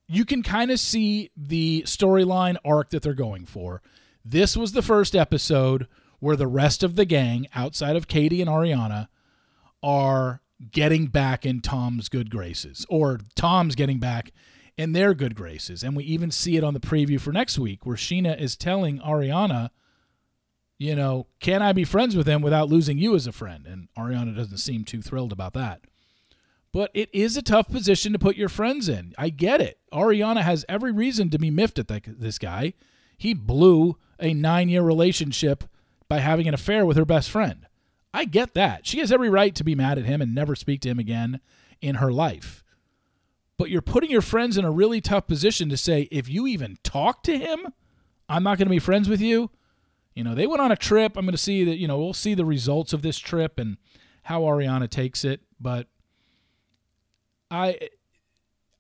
you 0.07 0.25
can 0.25 0.43
kind 0.43 0.71
of 0.71 0.79
see 0.79 1.31
the 1.37 1.83
storyline 1.87 2.57
arc 2.65 2.91
that 2.91 3.03
they're 3.03 3.15
going 3.15 3.47
for. 3.47 3.81
This 4.25 4.57
was 4.57 4.73
the 4.73 4.83
first 4.83 5.17
episode 5.17 5.87
where 6.19 6.37
the 6.37 6.47
rest 6.47 6.83
of 6.83 6.97
the 6.97 7.05
gang, 7.05 7.47
outside 7.55 7.97
of 7.97 8.09
Katie 8.09 8.43
and 8.43 8.51
Ariana, 8.51 9.09
are 9.83 10.43
getting 10.71 11.07
back 11.07 11.47
in 11.47 11.61
Tom's 11.61 12.09
good 12.09 12.31
graces, 12.31 12.85
or 12.91 13.19
Tom's 13.35 13.75
getting 13.75 13.99
back 13.99 14.33
in 14.77 14.93
their 14.93 15.15
good 15.15 15.35
graces. 15.35 15.83
And 15.83 15.97
we 15.97 16.05
even 16.05 16.31
see 16.31 16.57
it 16.57 16.65
on 16.65 16.75
the 16.75 16.81
preview 16.81 17.21
for 17.21 17.33
next 17.33 17.59
week 17.59 17.87
where 17.87 17.97
Scheana 17.97 18.39
is 18.39 18.57
telling 18.57 18.99
Ariana, 19.01 19.71
you 20.79 20.95
know, 20.95 21.27
can 21.41 21.63
I 21.63 21.73
be 21.73 21.85
friends 21.85 22.17
with 22.17 22.27
him 22.27 22.43
without 22.43 22.69
losing 22.69 22.99
you 22.99 23.15
as 23.15 23.27
a 23.27 23.33
friend? 23.33 23.67
And 23.67 23.89
Ariana 23.97 24.37
doesn't 24.37 24.59
seem 24.59 24.85
too 24.85 25.03
thrilled 25.03 25.33
about 25.33 25.55
that. 25.55 25.83
But 26.73 26.91
it 26.95 27.11
is 27.13 27.37
a 27.37 27.43
tough 27.43 27.69
position 27.69 28.13
to 28.13 28.19
put 28.19 28.37
your 28.37 28.49
friends 28.49 28.89
in. 28.89 29.13
I 29.19 29.31
get 29.31 29.61
it. 29.61 29.81
Ariana 29.93 30.43
has 30.43 30.65
every 30.69 30.93
reason 30.93 31.29
to 31.31 31.39
be 31.39 31.51
miffed 31.51 31.79
at 31.79 31.89
this 31.89 32.39
guy. 32.39 32.75
He 33.19 33.35
blew 33.35 33.97
a 34.21 34.35
nine 34.35 34.69
year 34.69 34.83
relationship 34.83 35.65
by 36.09 36.19
having 36.19 36.49
an 36.49 36.55
affair 36.55 36.85
with 36.85 36.97
her 36.97 37.05
best 37.05 37.31
friend. 37.31 37.67
I 38.13 38.25
get 38.25 38.55
that. 38.55 38.87
She 38.87 38.99
has 38.99 39.13
every 39.13 39.31
right 39.31 39.55
to 39.55 39.65
be 39.65 39.75
mad 39.75 39.99
at 39.99 40.05
him 40.05 40.21
and 40.21 40.35
never 40.35 40.57
speak 40.57 40.81
to 40.83 40.89
him 40.89 40.99
again 40.99 41.41
in 41.81 41.97
her 41.97 42.13
life. 42.13 42.65
But 43.57 43.71
you're 43.71 43.83
putting 43.83 44.11
your 44.11 44.23
friends 44.23 44.57
in 44.57 44.65
a 44.65 44.71
really 44.71 45.01
tough 45.01 45.27
position 45.27 45.69
to 45.69 45.77
say, 45.77 46.09
if 46.11 46.29
you 46.29 46.47
even 46.47 46.79
talk 46.83 47.23
to 47.25 47.39
him, 47.39 47.69
I'm 48.29 48.43
not 48.43 48.59
going 48.59 48.67
to 48.67 48.71
be 48.71 48.79
friends 48.79 49.09
with 49.09 49.21
you. 49.21 49.51
You 50.15 50.25
know, 50.25 50.35
they 50.35 50.47
went 50.47 50.63
on 50.63 50.73
a 50.73 50.77
trip. 50.77 51.17
I'm 51.17 51.25
going 51.25 51.33
to 51.33 51.39
see 51.39 51.63
that, 51.65 51.77
you 51.77 51.87
know, 51.87 51.99
we'll 51.99 52.15
see 52.15 52.35
the 52.35 52.45
results 52.45 52.93
of 52.93 53.03
this 53.03 53.19
trip 53.19 53.59
and 53.59 53.77
how 54.25 54.43
Ariana 54.43 54.89
takes 54.89 55.25
it. 55.25 55.43
But 55.61 55.87
I, 57.51 57.91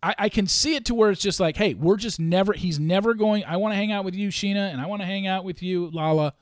I, 0.03 0.15
I 0.19 0.29
can 0.29 0.47
see 0.47 0.75
it 0.77 0.87
to 0.87 0.95
where 0.95 1.11
it's 1.11 1.21
just 1.21 1.41
like, 1.41 1.57
hey, 1.57 1.75
we're 1.75 1.97
just 1.97 2.19
never. 2.19 2.53
He's 2.53 2.81
never 2.81 3.15
going. 3.15 3.45
I 3.45 3.57
want 3.57 3.73
to 3.73 3.77
hang 3.77 3.93
out 3.93 4.05
with 4.05 4.15
you, 4.15 4.29
Scheana, 4.29 4.73
and 4.73 4.81
I 4.81 4.87
want 4.87 5.03
to 5.03 5.07
hang 5.07 5.27
out 5.27 5.45
with 5.45 5.63
you, 5.63 5.91
Lala. 5.93 6.35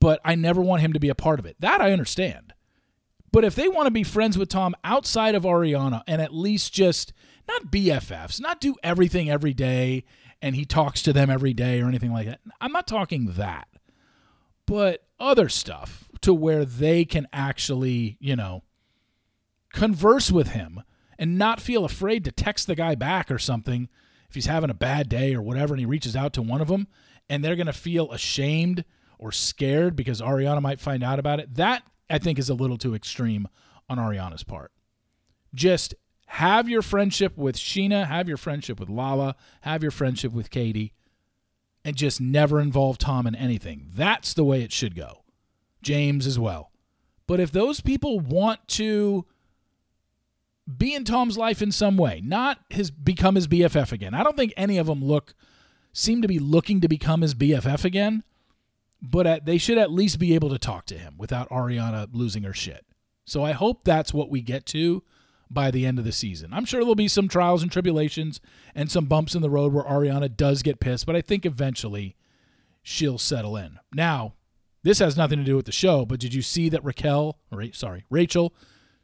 but 0.00 0.20
I 0.24 0.34
never 0.34 0.60
want 0.62 0.82
him 0.82 0.94
to 0.94 1.00
be 1.00 1.08
a 1.08 1.14
part 1.14 1.38
of 1.38 1.46
it. 1.46 1.56
That 1.60 1.80
I 1.80 1.92
understand. 1.92 2.54
But 3.32 3.44
if 3.44 3.54
they 3.54 3.68
want 3.68 3.86
to 3.86 3.92
be 3.92 4.02
friends 4.02 4.36
with 4.36 4.48
Tom 4.48 4.74
outside 4.82 5.34
of 5.34 5.44
Ariana 5.44 6.02
and 6.06 6.20
at 6.20 6.34
least 6.34 6.72
just 6.72 7.12
not 7.46 7.66
BFFs, 7.66 8.40
not 8.40 8.60
do 8.60 8.74
everything 8.82 9.30
every 9.30 9.54
day 9.54 10.04
and 10.42 10.56
he 10.56 10.64
talks 10.64 11.02
to 11.02 11.12
them 11.12 11.30
every 11.30 11.52
day 11.52 11.80
or 11.80 11.86
anything 11.86 12.12
like 12.12 12.26
that. 12.26 12.40
I'm 12.60 12.72
not 12.72 12.86
talking 12.86 13.32
that. 13.36 13.68
But 14.66 15.04
other 15.18 15.48
stuff 15.48 16.08
to 16.22 16.32
where 16.32 16.64
they 16.64 17.04
can 17.04 17.28
actually, 17.32 18.16
you 18.20 18.36
know, 18.36 18.62
converse 19.72 20.30
with 20.30 20.48
him 20.48 20.82
and 21.20 21.36
not 21.38 21.60
feel 21.60 21.84
afraid 21.84 22.24
to 22.24 22.32
text 22.32 22.66
the 22.66 22.74
guy 22.74 22.96
back 22.96 23.30
or 23.30 23.38
something 23.38 23.88
if 24.28 24.34
he's 24.34 24.46
having 24.46 24.70
a 24.70 24.74
bad 24.74 25.08
day 25.08 25.34
or 25.34 25.42
whatever 25.42 25.74
and 25.74 25.80
he 25.80 25.86
reaches 25.86 26.16
out 26.16 26.32
to 26.32 26.42
one 26.42 26.62
of 26.62 26.68
them 26.68 26.88
and 27.28 27.44
they're 27.44 27.56
going 27.56 27.66
to 27.66 27.72
feel 27.72 28.10
ashamed 28.10 28.84
or 29.18 29.30
scared 29.30 29.94
because 29.94 30.22
Ariana 30.22 30.62
might 30.62 30.80
find 30.80 31.04
out 31.04 31.18
about 31.18 31.38
it. 31.38 31.54
That 31.54 31.82
I 32.08 32.18
think 32.18 32.38
is 32.38 32.48
a 32.48 32.54
little 32.54 32.78
too 32.78 32.94
extreme 32.94 33.46
on 33.88 33.98
Ariana's 33.98 34.42
part. 34.42 34.72
Just 35.54 35.94
have 36.26 36.68
your 36.68 36.80
friendship 36.80 37.36
with 37.36 37.56
Scheana, 37.56 38.06
have 38.06 38.26
your 38.26 38.38
friendship 38.38 38.80
with 38.80 38.88
Lala, 38.88 39.36
have 39.60 39.82
your 39.82 39.90
friendship 39.90 40.32
with 40.32 40.48
Katie, 40.48 40.94
and 41.84 41.96
just 41.96 42.20
never 42.20 42.60
involve 42.60 42.96
Tom 42.96 43.26
in 43.26 43.34
anything. 43.34 43.90
That's 43.92 44.32
the 44.32 44.44
way 44.44 44.62
it 44.62 44.72
should 44.72 44.94
go. 44.94 45.24
James 45.82 46.26
as 46.26 46.38
well. 46.38 46.70
But 47.26 47.40
if 47.40 47.52
those 47.52 47.80
people 47.80 48.20
want 48.20 48.66
to 48.68 49.26
be 50.78 50.94
in 50.94 51.04
Tom's 51.04 51.36
life 51.38 51.62
in 51.62 51.72
some 51.72 51.96
way, 51.96 52.20
not 52.24 52.58
his 52.68 52.90
become 52.90 53.34
his 53.34 53.48
BFF 53.48 53.92
again. 53.92 54.14
I 54.14 54.22
don't 54.22 54.36
think 54.36 54.52
any 54.56 54.78
of 54.78 54.86
them 54.86 55.04
look 55.04 55.34
seem 55.92 56.22
to 56.22 56.28
be 56.28 56.38
looking 56.38 56.80
to 56.80 56.88
become 56.88 57.22
his 57.22 57.34
BFF 57.34 57.84
again, 57.84 58.22
but 59.02 59.26
at, 59.26 59.46
they 59.46 59.58
should 59.58 59.78
at 59.78 59.90
least 59.90 60.18
be 60.18 60.34
able 60.34 60.50
to 60.50 60.58
talk 60.58 60.86
to 60.86 60.98
him 60.98 61.14
without 61.18 61.48
Ariana 61.50 62.08
losing 62.12 62.44
her 62.44 62.52
shit. 62.52 62.84
So 63.24 63.44
I 63.44 63.52
hope 63.52 63.84
that's 63.84 64.14
what 64.14 64.30
we 64.30 64.40
get 64.40 64.66
to 64.66 65.02
by 65.50 65.70
the 65.70 65.84
end 65.84 65.98
of 65.98 66.04
the 66.04 66.12
season. 66.12 66.52
I'm 66.52 66.64
sure 66.64 66.80
there'll 66.80 66.94
be 66.94 67.08
some 67.08 67.28
trials 67.28 67.62
and 67.62 67.72
tribulations 67.72 68.40
and 68.74 68.90
some 68.90 69.06
bumps 69.06 69.34
in 69.34 69.42
the 69.42 69.50
road 69.50 69.72
where 69.72 69.84
Ariana 69.84 70.34
does 70.34 70.62
get 70.62 70.80
pissed, 70.80 71.06
but 71.06 71.16
I 71.16 71.20
think 71.20 71.44
eventually 71.44 72.16
she'll 72.82 73.18
settle 73.18 73.56
in. 73.56 73.78
Now, 73.92 74.34
this 74.82 75.00
has 75.00 75.16
nothing 75.16 75.38
to 75.38 75.44
do 75.44 75.56
with 75.56 75.66
the 75.66 75.72
show, 75.72 76.06
but 76.06 76.20
did 76.20 76.32
you 76.32 76.42
see 76.42 76.68
that 76.68 76.84
Raquel, 76.84 77.38
or 77.50 77.64
sorry, 77.72 78.04
Rachel, 78.10 78.54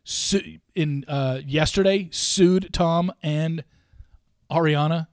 su- 0.07 0.59
in 0.75 1.05
uh, 1.09 1.41
yesterday 1.45 2.09
sued 2.13 2.71
Tom 2.73 3.13
and 3.23 3.65
Ariana 4.51 5.09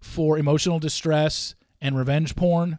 for 0.00 0.38
emotional 0.38 0.80
distress 0.80 1.54
and 1.80 1.96
revenge 1.96 2.34
porn? 2.34 2.78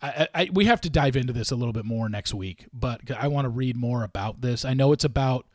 I, 0.00 0.28
I, 0.32 0.50
we 0.52 0.66
have 0.66 0.80
to 0.82 0.90
dive 0.90 1.16
into 1.16 1.32
this 1.32 1.50
a 1.50 1.56
little 1.56 1.72
bit 1.72 1.84
more 1.84 2.08
next 2.08 2.32
week, 2.32 2.66
but 2.72 3.00
I 3.18 3.26
want 3.26 3.46
to 3.46 3.48
read 3.48 3.76
more 3.76 4.04
about 4.04 4.40
this. 4.40 4.64
I 4.64 4.72
know 4.72 4.92
it's 4.92 5.04
about 5.04 5.46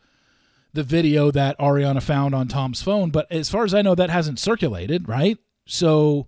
the 0.74 0.84
video 0.84 1.32
that 1.32 1.58
Ariana 1.58 2.04
found 2.04 2.36
on 2.36 2.50
Tom's 2.50 2.82
phone, 2.82 3.12
but 3.12 3.32
as 3.32 3.50
far 3.50 3.64
as 3.64 3.74
I 3.74 3.82
know, 3.82 3.96
that 3.96 4.10
hasn't 4.10 4.40
circulated, 4.40 5.08
right? 5.08 5.38
So 5.66 6.28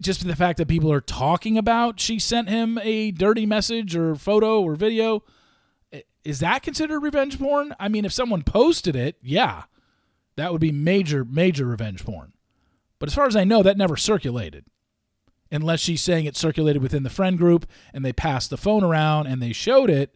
just 0.00 0.26
the 0.26 0.36
fact 0.36 0.56
that 0.58 0.68
people 0.68 0.90
are 0.90 1.02
talking 1.02 1.58
about 1.58 2.00
she 2.00 2.18
sent 2.18 2.48
him 2.48 2.78
a 2.82 3.10
dirty 3.10 3.44
message 3.44 3.94
or 3.94 4.14
photo 4.14 4.62
or 4.62 4.76
video, 4.76 5.22
is 6.24 6.40
that 6.40 6.62
considered 6.62 7.00
revenge 7.00 7.38
porn? 7.38 7.74
I 7.78 7.88
mean, 7.88 8.04
if 8.04 8.12
someone 8.12 8.42
posted 8.42 8.96
it, 8.96 9.16
yeah, 9.22 9.64
that 10.36 10.52
would 10.52 10.60
be 10.60 10.72
major, 10.72 11.24
major 11.24 11.64
revenge 11.64 12.04
porn. 12.04 12.32
But 12.98 13.08
as 13.08 13.14
far 13.14 13.26
as 13.26 13.36
I 13.36 13.44
know, 13.44 13.62
that 13.62 13.78
never 13.78 13.96
circulated. 13.96 14.64
Unless 15.50 15.80
she's 15.80 16.02
saying 16.02 16.26
it 16.26 16.36
circulated 16.36 16.82
within 16.82 17.02
the 17.02 17.10
friend 17.10 17.36
group 17.36 17.66
and 17.92 18.04
they 18.04 18.12
passed 18.12 18.50
the 18.50 18.56
phone 18.56 18.84
around 18.84 19.26
and 19.26 19.42
they 19.42 19.52
showed 19.52 19.90
it, 19.90 20.14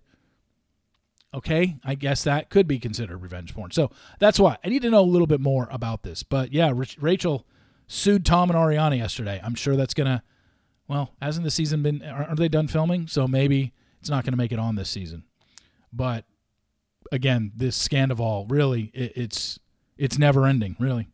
Okay, 1.34 1.78
I 1.82 1.96
guess 1.96 2.22
that 2.22 2.48
could 2.48 2.68
be 2.68 2.78
considered 2.78 3.20
revenge 3.20 3.54
porn. 3.54 3.72
So 3.72 3.90
that's 4.20 4.38
why 4.38 4.56
I 4.64 4.68
need 4.68 4.82
to 4.82 4.90
know 4.90 5.00
a 5.00 5.02
little 5.02 5.26
bit 5.26 5.40
more 5.40 5.66
about 5.72 6.04
this. 6.04 6.22
But 6.22 6.52
yeah, 6.52 6.72
Rachel 7.00 7.44
sued 7.88 8.24
Tom 8.24 8.50
and 8.50 8.58
Ariana 8.58 8.96
yesterday. 8.96 9.40
I'm 9.42 9.56
sure 9.56 9.74
that's 9.74 9.94
gonna. 9.94 10.22
Well, 10.86 11.12
hasn't 11.20 11.42
the 11.42 11.50
season 11.50 11.82
been? 11.82 12.04
Are 12.04 12.36
they 12.36 12.48
done 12.48 12.68
filming? 12.68 13.08
So 13.08 13.26
maybe 13.26 13.72
it's 14.00 14.10
not 14.10 14.24
gonna 14.24 14.36
make 14.36 14.52
it 14.52 14.60
on 14.60 14.76
this 14.76 14.88
season. 14.88 15.24
But 15.94 16.24
again, 17.12 17.52
this 17.54 17.86
Scandoval 17.86 18.50
really, 18.50 18.90
it, 18.94 19.12
it's 19.16 19.58
it's 19.96 20.18
never 20.18 20.46
ending. 20.46 20.76
Really. 20.78 21.08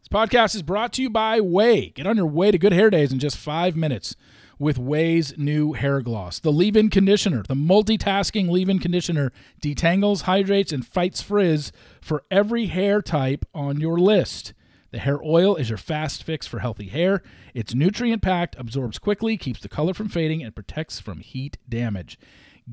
This 0.00 0.08
podcast 0.08 0.54
is 0.54 0.62
brought 0.62 0.92
to 0.94 1.02
you 1.02 1.10
by 1.10 1.40
Way. 1.40 1.90
Get 1.90 2.06
on 2.06 2.16
your 2.16 2.26
way 2.26 2.50
to 2.50 2.58
good 2.58 2.72
hair 2.72 2.90
days 2.90 3.12
in 3.12 3.18
just 3.18 3.36
five 3.36 3.76
minutes 3.76 4.16
with 4.58 4.78
OUAI's 4.78 5.38
new 5.38 5.72
hair 5.72 6.02
gloss. 6.02 6.38
The 6.38 6.52
leave 6.52 6.76
in 6.76 6.90
conditioner, 6.90 7.42
the 7.48 7.54
multitasking 7.54 8.50
leave 8.50 8.68
in 8.68 8.78
conditioner, 8.78 9.32
detangles, 9.60 10.22
hydrates, 10.22 10.70
and 10.70 10.86
fights 10.86 11.22
frizz 11.22 11.72
for 12.00 12.24
every 12.30 12.66
hair 12.66 13.00
type 13.00 13.46
on 13.54 13.80
your 13.80 13.98
list. 13.98 14.52
The 14.90 14.98
hair 14.98 15.18
oil 15.24 15.56
is 15.56 15.70
your 15.70 15.78
fast 15.78 16.24
fix 16.24 16.46
for 16.46 16.58
healthy 16.58 16.88
hair. 16.88 17.22
It's 17.54 17.74
nutrient 17.74 18.22
packed, 18.22 18.56
absorbs 18.58 18.98
quickly, 18.98 19.36
keeps 19.36 19.60
the 19.60 19.68
color 19.68 19.94
from 19.94 20.08
fading, 20.08 20.42
and 20.42 20.54
protects 20.54 21.00
from 21.00 21.20
heat 21.20 21.56
damage. 21.68 22.18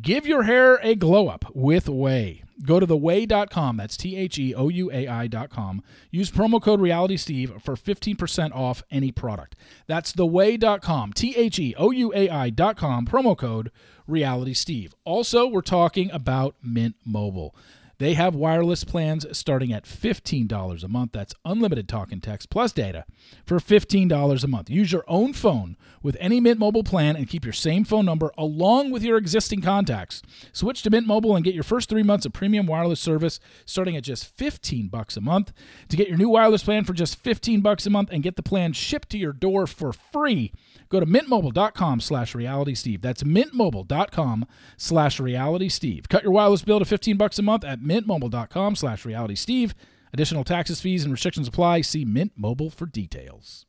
Give 0.01 0.27
your 0.27 0.43
hair 0.43 0.75
a 0.83 0.95
glow 0.95 1.27
up 1.27 1.45
with 1.53 1.85
OUAI. 1.85 2.43
Go 2.63 2.79
to 2.79 2.87
theouai.com. 2.87 3.77
That's 3.77 3.95
T 3.95 4.15
H 4.15 4.37
E 4.39 4.53
O 4.53 4.67
U 4.69 4.91
A 4.91 5.07
I.com. 5.07 5.83
Use 6.11 6.31
promo 6.31 6.61
code 6.61 6.79
RealitySteve 6.79 7.61
for 7.61 7.75
15% 7.75 8.53
off 8.53 8.83
any 8.91 9.11
product. 9.11 9.55
That's 9.85 10.11
theouai.com. 10.13 11.13
T 11.13 11.35
H 11.35 11.59
E 11.59 11.75
O 11.77 11.91
U 11.91 12.11
A 12.13 12.29
I.com. 12.29 13.05
Promo 13.05 13.37
code 13.37 13.71
RealitySteve. 14.09 14.93
Also, 15.03 15.47
we're 15.47 15.61
talking 15.61 16.11
about 16.11 16.55
Mint 16.63 16.95
Mobile. 17.05 17.55
They 17.99 18.13
have 18.13 18.35
wireless 18.35 18.83
plans 18.83 19.25
starting 19.35 19.73
at 19.73 19.85
$15 19.85 20.83
a 20.83 20.87
month. 20.87 21.11
That's 21.13 21.33
unlimited 21.43 21.89
talk 21.89 22.11
and 22.11 22.21
text 22.21 22.49
plus 22.49 22.71
data 22.71 23.05
for 23.45 23.57
$15 23.57 24.43
a 24.43 24.47
month. 24.47 24.69
Use 24.69 24.91
your 24.91 25.03
own 25.07 25.33
phone 25.33 25.77
with 26.03 26.15
any 26.19 26.39
Mint 26.39 26.59
Mobile 26.59 26.83
plan 26.83 27.15
and 27.15 27.27
keep 27.27 27.43
your 27.43 27.53
same 27.53 27.83
phone 27.83 28.05
number 28.05 28.31
along 28.37 28.91
with 28.91 29.03
your 29.03 29.17
existing 29.17 29.61
contacts. 29.61 30.21
Switch 30.53 30.83
to 30.83 30.89
Mint 30.89 31.07
Mobile 31.07 31.35
and 31.35 31.43
get 31.43 31.55
your 31.55 31.63
first 31.63 31.89
3 31.89 32.03
months 32.03 32.25
of 32.25 32.33
premium 32.33 32.67
wireless 32.67 32.99
service 32.99 33.39
starting 33.65 33.95
at 33.95 34.03
just 34.03 34.25
15 34.25 34.89
bucks 34.89 35.17
a 35.17 35.21
month. 35.21 35.51
To 35.89 35.97
get 35.97 36.07
your 36.07 36.17
new 36.17 36.29
wireless 36.29 36.63
plan 36.63 36.83
for 36.83 36.93
just 36.93 37.17
15 37.17 37.61
bucks 37.61 37.87
a 37.87 37.89
month 37.89 38.09
and 38.11 38.23
get 38.23 38.35
the 38.35 38.43
plan 38.43 38.73
shipped 38.73 39.09
to 39.09 39.17
your 39.17 39.33
door 39.33 39.65
for 39.65 39.91
free, 39.91 40.51
Go 40.89 40.99
to 40.99 41.05
mintmobile.com 41.05 41.99
slash 41.99 42.33
realitysteve. 42.33 43.01
That's 43.01 43.23
mintmobile.com 43.23 44.45
slash 44.77 45.19
realitysteve. 45.19 46.07
Cut 46.07 46.23
your 46.23 46.31
wireless 46.31 46.61
bill 46.61 46.79
to 46.79 46.85
15 46.85 47.17
bucks 47.17 47.39
a 47.39 47.41
month 47.41 47.63
at 47.63 47.81
mintmobile.com 47.87 48.75
slash 48.75 49.03
realitysteve. 49.03 49.73
Additional 50.13 50.43
taxes, 50.43 50.81
fees, 50.81 51.03
and 51.03 51.11
restrictions 51.11 51.47
apply. 51.47 51.81
See 51.81 52.05
Mint 52.05 52.33
Mobile 52.35 52.69
for 52.69 52.85
details. 52.85 53.65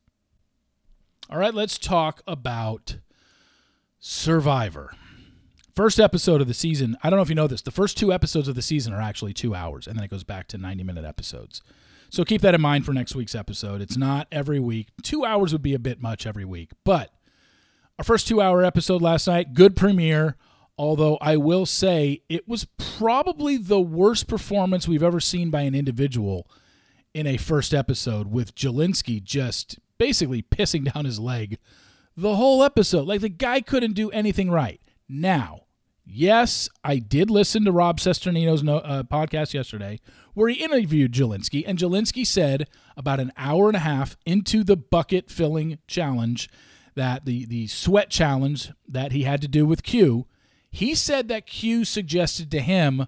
All 1.31 1.39
right, 1.39 1.55
let's 1.55 1.79
talk 1.79 2.23
about 2.27 2.97
Survivor. 3.99 4.93
First 5.75 6.01
episode 6.01 6.41
of 6.41 6.49
the 6.49 6.55
season. 6.55 6.97
I 7.03 7.11
don't 7.11 7.19
know 7.19 7.23
if 7.23 7.29
you 7.29 7.35
know 7.35 7.47
this. 7.47 7.63
The 7.63 7.71
first 7.71 7.97
two 7.97 8.13
episodes 8.13 8.49
of 8.49 8.55
the 8.55 8.63
season 8.63 8.93
are 8.93 9.01
actually 9.01 9.33
two 9.33 9.55
hours, 9.55 9.87
and 9.87 9.97
then 9.97 10.05
it 10.05 10.11
goes 10.11 10.25
back 10.25 10.49
to 10.49 10.59
90 10.59 10.85
minute 10.85 11.05
episodes. 11.05 11.63
So 12.11 12.25
keep 12.25 12.41
that 12.43 12.55
in 12.55 12.61
mind 12.61 12.87
for 12.87 12.93
next 12.93 13.15
week's 13.15 13.35
episode. 13.35 13.81
It's 13.81 13.97
not 13.97 14.27
every 14.33 14.59
week. 14.59 14.89
Two 15.03 15.25
hours 15.25 15.53
would 15.53 15.63
be 15.63 15.75
a 15.75 15.79
bit 15.79 16.01
much 16.01 16.27
every 16.27 16.45
week. 16.45 16.71
But 16.85 17.13
our 17.99 18.05
first 18.05 18.27
two 18.27 18.41
hour 18.41 18.65
episode 18.65 19.03
last 19.03 19.27
night, 19.27 19.55
good 19.55 19.77
premiere. 19.77 20.37
Although 20.79 21.19
I 21.21 21.37
will 21.37 21.67
say 21.67 22.23
it 22.29 22.47
was 22.47 22.67
probably 22.77 23.57
the 23.57 23.81
worst 23.81 24.29
performance 24.29 24.87
we've 24.87 25.03
ever 25.03 25.21
seen 25.21 25.51
by 25.51 25.63
an 25.63 25.75
individual 25.75 26.49
in 27.13 27.27
a 27.27 27.37
first 27.37 27.75
episode 27.75 28.31
with 28.31 28.55
Jelinsky 28.55 29.23
just 29.23 29.79
basically 29.99 30.43
pissing 30.43 30.93
down 30.93 31.05
his 31.05 31.19
leg 31.19 31.59
the 32.17 32.37
whole 32.37 32.63
episode. 32.63 33.09
Like 33.09 33.21
the 33.21 33.29
guy 33.29 33.61
couldn't 33.61 33.95
do 33.95 34.11
anything 34.11 34.51
right. 34.51 34.81
Now, 35.09 35.63
yes, 36.05 36.69
I 36.85 36.99
did 36.99 37.31
listen 37.31 37.65
to 37.65 37.73
Rob 37.73 37.99
Cesternino's 37.99 38.63
no, 38.63 38.79
uh, 38.79 39.03
podcast 39.03 39.55
yesterday 39.55 40.01
where 40.35 40.49
he 40.49 40.63
interviewed 40.63 41.13
Jelinsky, 41.13 41.65
and 41.67 41.77
Jelinsky 41.77 42.25
said 42.25 42.69
about 42.97 43.19
an 43.19 43.33
hour 43.37 43.67
and 43.67 43.77
a 43.77 43.81
half 43.81 44.17
into 44.25 44.63
the 44.63 44.77
bucket 44.77 45.29
filling 45.31 45.79
challenge, 45.89 46.49
that 46.95 47.25
the 47.25 47.45
the 47.47 47.67
sweat 47.67 48.09
challenge 48.11 48.71
that 48.87 49.11
he 49.11 49.25
had 49.25 49.41
to 49.41 49.49
do 49.49 49.67
with 49.67 49.83
Q, 49.83 50.27
he 50.71 50.95
said 50.95 51.29
that 51.29 51.47
Q 51.47 51.85
suggested 51.85 52.51
to 52.51 52.61
him 52.61 53.07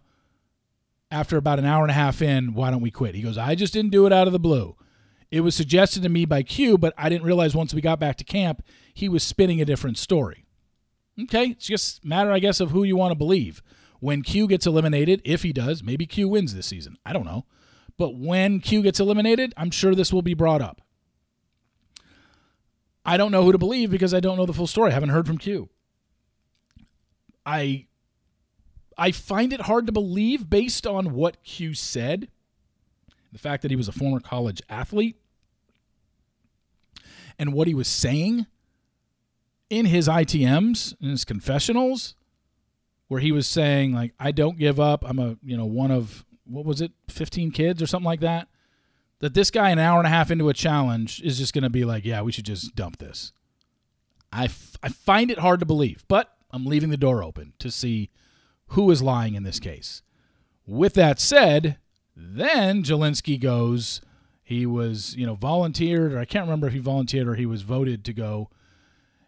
after 1.11 1.37
about 1.37 1.59
an 1.59 1.64
hour 1.64 1.83
and 1.83 1.90
a 1.90 1.95
half 1.95 2.23
in, 2.23 2.55
why 2.55 2.71
don't 2.71 2.81
we 2.81 2.90
quit? 2.90 3.14
He 3.14 3.23
goes, 3.23 3.37
I 3.37 3.55
just 3.55 3.73
didn't 3.73 3.90
do 3.90 4.07
it 4.07 4.12
out 4.12 4.26
of 4.26 4.33
the 4.33 4.38
blue. 4.38 4.76
It 5.31 5.40
was 5.40 5.55
suggested 5.55 6.02
to 6.02 6.09
me 6.09 6.25
by 6.25 6.43
Q, 6.43 6.79
but 6.79 6.95
I 6.97 7.09
didn't 7.09 7.26
realize 7.26 7.55
once 7.55 7.75
we 7.75 7.81
got 7.81 8.00
back 8.00 8.17
to 8.17 8.25
camp, 8.25 8.62
he 8.95 9.09
was 9.09 9.23
spinning 9.23 9.61
a 9.61 9.64
different 9.64 9.99
story. 9.99 10.45
Okay, 11.21 11.49
it's 11.49 11.67
just 11.67 12.05
matter, 12.05 12.33
I 12.33 12.38
guess, 12.38 12.61
of 12.61 12.71
who 12.71 12.83
you 12.83 12.97
want 12.97 13.12
to 13.12 13.17
believe. 13.17 13.62
When 14.00 14.23
Q 14.23 14.47
gets 14.47 14.67
eliminated, 14.67 15.21
if 15.25 15.43
he 15.43 15.52
does, 15.52 15.83
maybe 15.83 16.07
Q 16.07 16.29
wins 16.29 16.55
this 16.55 16.67
season. 16.67 16.97
I 17.05 17.12
don't 17.12 17.26
know. 17.26 17.45
But 17.99 18.17
when 18.17 18.61
Q 18.61 18.83
gets 18.83 18.99
eliminated, 18.99 19.52
I'm 19.57 19.71
sure 19.71 19.95
this 19.95 20.12
will 20.12 20.23
be 20.23 20.35
brought 20.35 20.62
up. 20.62 20.81
I 23.05 23.17
don't 23.17 23.33
know 23.33 23.45
who 23.45 23.52
to 23.52 23.59
believe 23.59 23.90
because 23.90 24.14
I 24.14 24.21
don't 24.21 24.37
know 24.37 24.47
the 24.47 24.55
full 24.55 24.67
story. 24.67 24.90
I 24.90 24.95
haven't 24.95 25.11
heard 25.11 25.26
from 25.26 25.38
Q. 25.38 25.69
I 27.50 27.87
I 28.97 29.11
find 29.11 29.52
it 29.52 29.62
hard 29.62 29.87
to 29.87 29.92
believe 29.92 30.49
based 30.49 30.87
on 30.87 31.14
what 31.14 31.42
Q 31.42 31.75
said. 31.75 32.28
The 33.33 33.38
fact 33.38 33.62
that 33.62 33.71
he 33.71 33.76
was 33.76 33.88
a 33.88 33.92
former 33.92 34.21
college 34.21 34.62
athlete 34.69 35.16
and 37.38 37.52
what 37.52 37.66
he 37.66 37.75
was 37.75 37.88
saying 37.88 38.47
in 39.69 39.87
his 39.87 40.09
ITMs, 40.09 40.95
in 41.00 41.11
his 41.11 41.25
confessionals, 41.25 42.14
where 43.09 43.21
he 43.21 43.33
was 43.33 43.47
saying 43.47 43.92
like 43.92 44.14
I 44.21 44.30
don't 44.30 44.59
give 44.59 44.78
up. 44.78 45.04
I'm 45.04 45.19
a, 45.19 45.37
you 45.42 45.57
know, 45.57 45.66
one 45.66 45.90
of 45.90 46.25
what 46.45 46.64
was 46.64 46.80
it, 46.80 46.92
15 47.09 47.50
kids 47.50 47.83
or 47.83 47.87
something 47.87 48.07
like 48.07 48.21
that. 48.21 48.49
That 49.19 49.35
this 49.35 49.50
guy 49.50 49.71
an 49.71 49.78
hour 49.78 49.99
and 49.99 50.07
a 50.07 50.11
half 50.11 50.30
into 50.30 50.49
a 50.49 50.54
challenge 50.54 51.21
is 51.23 51.37
just 51.37 51.52
going 51.52 51.64
to 51.64 51.71
be 51.71 51.85
like, 51.85 52.04
yeah, 52.04 52.23
we 52.23 52.33
should 52.33 52.47
just 52.47 52.75
dump 52.75 52.99
this. 52.99 53.33
I, 54.33 54.45
f- 54.45 54.76
I 54.83 54.88
find 54.88 55.30
it 55.30 55.38
hard 55.38 55.61
to 55.61 55.66
believe, 55.66 56.04
but 56.09 56.35
I'm 56.52 56.64
leaving 56.64 56.90
the 56.90 56.97
door 56.97 57.23
open 57.23 57.52
to 57.59 57.71
see 57.71 58.11
who 58.69 58.90
is 58.90 59.02
lying 59.02 59.35
in 59.35 59.42
this 59.42 59.61
case. 59.61 60.02
With 60.66 60.95
that 60.95 61.19
said, 61.19 61.78
then 62.14 62.83
Jelinsky 62.83 63.40
goes, 63.40 64.00
he 64.42 64.66
was, 64.66 65.16
you 65.16 65.26
know, 65.26 65.35
volunteered, 65.35 66.12
or 66.12 66.19
I 66.19 66.25
can't 66.25 66.45
remember 66.45 66.66
if 66.66 66.73
he 66.73 66.78
volunteered 66.78 67.28
or 67.28 67.35
he 67.35 67.47
was 67.47 67.62
voted 67.62 68.04
to 68.04 68.12
go 68.12 68.50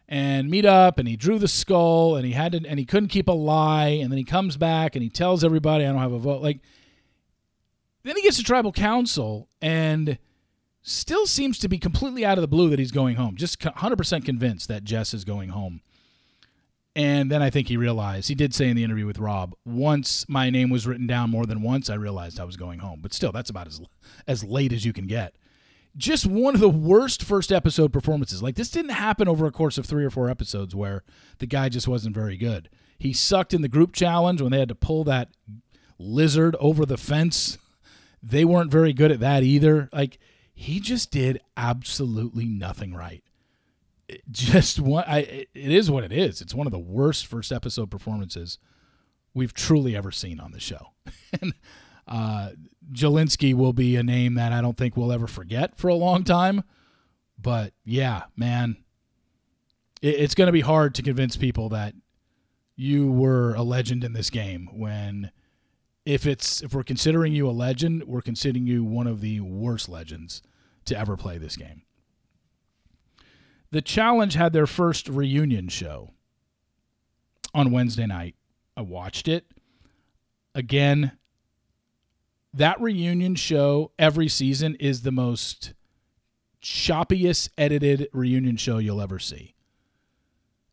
and 0.08 0.50
meet 0.50 0.64
up 0.64 0.98
and 0.98 1.08
he 1.08 1.16
drew 1.16 1.38
the 1.38 1.48
skull 1.48 2.16
and 2.16 2.26
he 2.26 2.32
had 2.32 2.52
to 2.52 2.60
and 2.68 2.78
he 2.78 2.84
couldn't 2.84 3.08
keep 3.08 3.28
a 3.28 3.32
lie 3.32 3.88
and 3.88 4.12
then 4.12 4.18
he 4.18 4.24
comes 4.24 4.56
back 4.56 4.94
and 4.94 5.02
he 5.02 5.08
tells 5.08 5.42
everybody 5.42 5.84
I 5.84 5.88
don't 5.88 6.00
have 6.00 6.12
a 6.12 6.18
vote. 6.18 6.42
Like 6.42 6.60
then 8.02 8.16
he 8.16 8.22
gets 8.22 8.36
to 8.36 8.42
tribal 8.42 8.72
council 8.72 9.48
and 9.60 10.18
still 10.82 11.26
seems 11.26 11.58
to 11.60 11.68
be 11.68 11.78
completely 11.78 12.24
out 12.24 12.36
of 12.36 12.42
the 12.42 12.48
blue 12.48 12.68
that 12.70 12.78
he's 12.78 12.90
going 12.90 13.16
home. 13.16 13.36
Just 13.36 13.60
100% 13.60 14.24
convinced 14.24 14.68
that 14.68 14.84
Jess 14.84 15.14
is 15.14 15.24
going 15.24 15.50
home. 15.50 15.80
And 16.94 17.30
then 17.30 17.42
I 17.42 17.48
think 17.48 17.68
he 17.68 17.78
realized, 17.78 18.28
he 18.28 18.34
did 18.34 18.52
say 18.52 18.68
in 18.68 18.76
the 18.76 18.84
interview 18.84 19.06
with 19.06 19.18
Rob, 19.18 19.54
once 19.64 20.28
my 20.28 20.50
name 20.50 20.68
was 20.68 20.86
written 20.86 21.06
down 21.06 21.30
more 21.30 21.46
than 21.46 21.62
once, 21.62 21.88
I 21.88 21.94
realized 21.94 22.38
I 22.38 22.44
was 22.44 22.56
going 22.56 22.80
home. 22.80 23.00
But 23.00 23.14
still, 23.14 23.32
that's 23.32 23.48
about 23.48 23.66
as, 23.66 23.80
as 24.26 24.44
late 24.44 24.72
as 24.72 24.84
you 24.84 24.92
can 24.92 25.06
get. 25.06 25.34
Just 25.96 26.26
one 26.26 26.54
of 26.54 26.60
the 26.60 26.68
worst 26.68 27.22
first 27.22 27.50
episode 27.50 27.92
performances. 27.92 28.42
Like, 28.42 28.56
this 28.56 28.70
didn't 28.70 28.92
happen 28.92 29.26
over 29.26 29.46
a 29.46 29.52
course 29.52 29.78
of 29.78 29.86
three 29.86 30.04
or 30.04 30.10
four 30.10 30.28
episodes 30.28 30.74
where 30.74 31.02
the 31.38 31.46
guy 31.46 31.68
just 31.70 31.88
wasn't 31.88 32.14
very 32.14 32.36
good. 32.36 32.68
He 32.98 33.12
sucked 33.12 33.54
in 33.54 33.62
the 33.62 33.68
group 33.68 33.92
challenge 33.92 34.42
when 34.42 34.52
they 34.52 34.58
had 34.58 34.68
to 34.68 34.74
pull 34.74 35.04
that 35.04 35.28
lizard 35.98 36.56
over 36.60 36.84
the 36.84 36.98
fence 36.98 37.58
they 38.22 38.44
weren't 38.44 38.70
very 38.70 38.92
good 38.92 39.10
at 39.10 39.20
that 39.20 39.42
either. 39.42 39.88
Like 39.92 40.18
he 40.54 40.80
just 40.80 41.10
did 41.10 41.40
absolutely 41.56 42.46
nothing 42.46 42.94
right. 42.94 43.24
Just 44.30 44.80
one, 44.80 45.04
I, 45.06 45.18
it 45.18 45.48
is 45.54 45.90
what 45.90 46.04
it 46.04 46.12
is. 46.12 46.40
It's 46.40 46.54
one 46.54 46.66
of 46.66 46.72
the 46.72 46.78
worst 46.78 47.26
first 47.26 47.52
episode 47.52 47.90
performances 47.90 48.58
we've 49.34 49.52
truly 49.52 49.96
ever 49.96 50.10
seen 50.10 50.40
on 50.40 50.52
the 50.52 50.60
show. 50.60 50.88
and 51.40 51.54
uh, 52.06 52.50
Jelinsky 52.92 53.54
will 53.54 53.72
be 53.72 53.96
a 53.96 54.02
name 54.02 54.34
that 54.34 54.52
I 54.52 54.60
don't 54.60 54.76
think 54.76 54.96
we'll 54.96 55.12
ever 55.12 55.26
forget 55.26 55.76
for 55.78 55.88
a 55.88 55.94
long 55.94 56.24
time. 56.24 56.62
But 57.40 57.72
yeah, 57.84 58.24
man, 58.36 58.76
it, 60.00 60.16
it's 60.20 60.34
going 60.34 60.46
to 60.46 60.52
be 60.52 60.60
hard 60.60 60.94
to 60.96 61.02
convince 61.02 61.36
people 61.36 61.68
that 61.70 61.94
you 62.76 63.10
were 63.10 63.54
a 63.54 63.62
legend 63.62 64.04
in 64.04 64.12
this 64.12 64.30
game 64.30 64.68
when 64.72 65.30
if 66.04 66.26
it's 66.26 66.62
if 66.62 66.74
we're 66.74 66.82
considering 66.82 67.32
you 67.32 67.48
a 67.48 67.52
legend, 67.52 68.04
we're 68.04 68.22
considering 68.22 68.66
you 68.66 68.84
one 68.84 69.06
of 69.06 69.20
the 69.20 69.40
worst 69.40 69.88
legends 69.88 70.42
to 70.86 70.98
ever 70.98 71.16
play 71.16 71.38
this 71.38 71.56
game. 71.56 71.82
The 73.72 73.82
Challenge 73.82 74.34
had 74.34 74.52
their 74.52 74.66
first 74.66 75.08
reunion 75.08 75.68
show 75.68 76.10
on 77.54 77.72
Wednesday 77.72 78.06
night. 78.06 78.36
I 78.76 78.82
watched 78.82 79.28
it. 79.28 79.46
Again, 80.54 81.12
that 82.52 82.78
reunion 82.80 83.34
show 83.34 83.92
every 83.98 84.28
season 84.28 84.74
is 84.74 85.02
the 85.02 85.10
most 85.10 85.72
choppiest 86.62 87.48
edited 87.56 88.08
reunion 88.12 88.58
show 88.58 88.76
you'll 88.76 89.00
ever 89.00 89.18
see. 89.18 89.54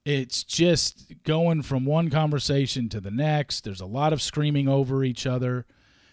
It's 0.03 0.43
just 0.43 1.13
going 1.23 1.61
from 1.61 1.85
one 1.85 2.09
conversation 2.09 2.89
to 2.89 2.99
the 2.99 3.11
next. 3.11 3.63
There's 3.63 3.81
a 3.81 3.85
lot 3.85 4.11
of 4.11 4.21
screaming 4.21 4.67
over 4.67 5.05
each 5.05 5.25
other. 5.25 5.65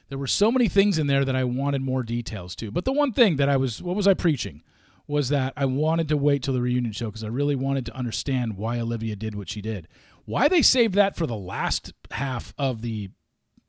There 0.09 0.19
were 0.19 0.29
so 0.29 0.53
many 0.53 0.69
things 0.69 0.99
in 0.99 1.09
there 1.09 1.25
that 1.25 1.35
I 1.35 1.43
wanted 1.43 1.83
more 1.83 2.05
details 2.05 2.55
to. 2.57 2.71
But 2.71 2.85
the 2.85 2.93
one 2.93 3.13
thing 3.13 3.37
that 3.37 3.49
I 3.49 3.57
was, 3.57 3.83
what 3.83 3.97
was 3.97 4.07
I 4.07 4.15
preaching? 4.15 4.63
Was 5.09 5.29
that 5.29 5.53
I 5.57 5.67
wanted 5.67 6.09
to 6.09 6.17
wait 6.17 6.43
till 6.43 6.55
the 6.55 6.61
reunion 6.61 6.93
show 6.93 7.07
because 7.07 7.23
I 7.23 7.29
really 7.29 7.55
wanted 7.55 7.87
to 7.87 7.97
understand 7.97 8.57
why 8.57 8.81
Olivia 8.81 9.15
did 9.15 9.37
what 9.37 9.49
she 9.49 9.61
did. 9.61 9.87
Why 10.25 10.49
they 10.49 10.63
saved 10.63 10.95
that 10.95 11.17
for 11.17 11.27
the 11.27 11.37
last 11.37 11.93
half 12.11 12.53
of 12.59 12.83
the 12.83 13.11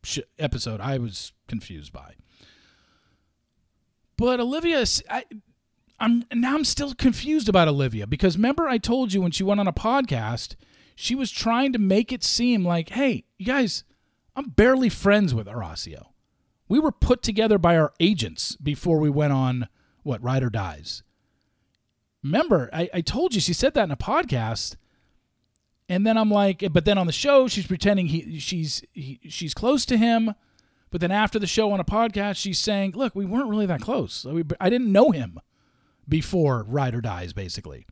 sh- 0.03 0.19
episode, 0.39 0.81
I 0.81 0.97
was 0.97 1.33
confused 1.47 1.93
by. 1.93 2.15
But 4.17 4.39
Olivia, 4.39 4.83
I, 5.09 5.25
I'm 5.99 6.25
now 6.33 6.55
I'm 6.55 6.65
still 6.65 6.93
confused 6.95 7.47
about 7.47 7.67
Olivia 7.67 8.07
because 8.07 8.35
remember 8.35 8.67
I 8.67 8.79
told 8.79 9.13
you 9.13 9.21
when 9.21 9.31
she 9.31 9.43
went 9.43 9.59
on 9.59 9.67
a 9.67 9.73
podcast, 9.73 10.55
she 10.95 11.13
was 11.13 11.29
trying 11.29 11.73
to 11.73 11.79
make 11.79 12.11
it 12.11 12.23
seem 12.23 12.65
like, 12.65 12.89
hey, 12.89 13.25
you 13.37 13.45
guys, 13.45 13.83
I'm 14.35 14.49
barely 14.49 14.89
friends 14.89 15.33
with 15.35 15.47
Horacio. 15.47 16.07
We 16.67 16.79
were 16.79 16.91
put 16.91 17.21
together 17.21 17.57
by 17.57 17.77
our 17.77 17.93
agents 17.99 18.55
before 18.55 18.99
we 18.99 19.09
went 19.09 19.33
on 19.33 19.67
what 20.03 20.23
Ride 20.23 20.43
or 20.43 20.49
Dies. 20.49 21.03
Remember, 22.27 22.69
I, 22.73 22.89
I 22.93 23.01
told 23.01 23.33
you 23.33 23.41
she 23.41 23.53
said 23.53 23.73
that 23.73 23.83
in 23.83 23.91
a 23.91 23.97
podcast. 23.97 24.75
And 25.89 26.05
then 26.05 26.17
I'm 26.17 26.29
like, 26.29 26.63
but 26.71 26.83
then 26.85 26.97
on 26.97 27.07
the 27.07 27.13
show, 27.13 27.47
she's 27.47 27.65
pretending 27.65 28.07
he 28.07 28.39
she's 28.39 28.83
he, 28.91 29.19
she's 29.29 29.53
close 29.53 29.85
to 29.85 29.97
him. 29.97 30.33
But 30.89 31.01
then 31.01 31.11
after 31.11 31.39
the 31.39 31.47
show 31.47 31.71
on 31.71 31.79
a 31.79 31.85
podcast, 31.85 32.35
she's 32.35 32.59
saying, 32.59 32.91
"Look, 32.93 33.15
we 33.15 33.25
weren't 33.25 33.49
really 33.49 33.65
that 33.67 33.81
close. 33.81 34.25
I 34.59 34.69
didn't 34.69 34.91
know 34.91 35.11
him." 35.11 35.39
before 36.07 36.63
Ride 36.63 36.95
or 36.95 37.01
Dies, 37.01 37.33
basically. 37.33 37.85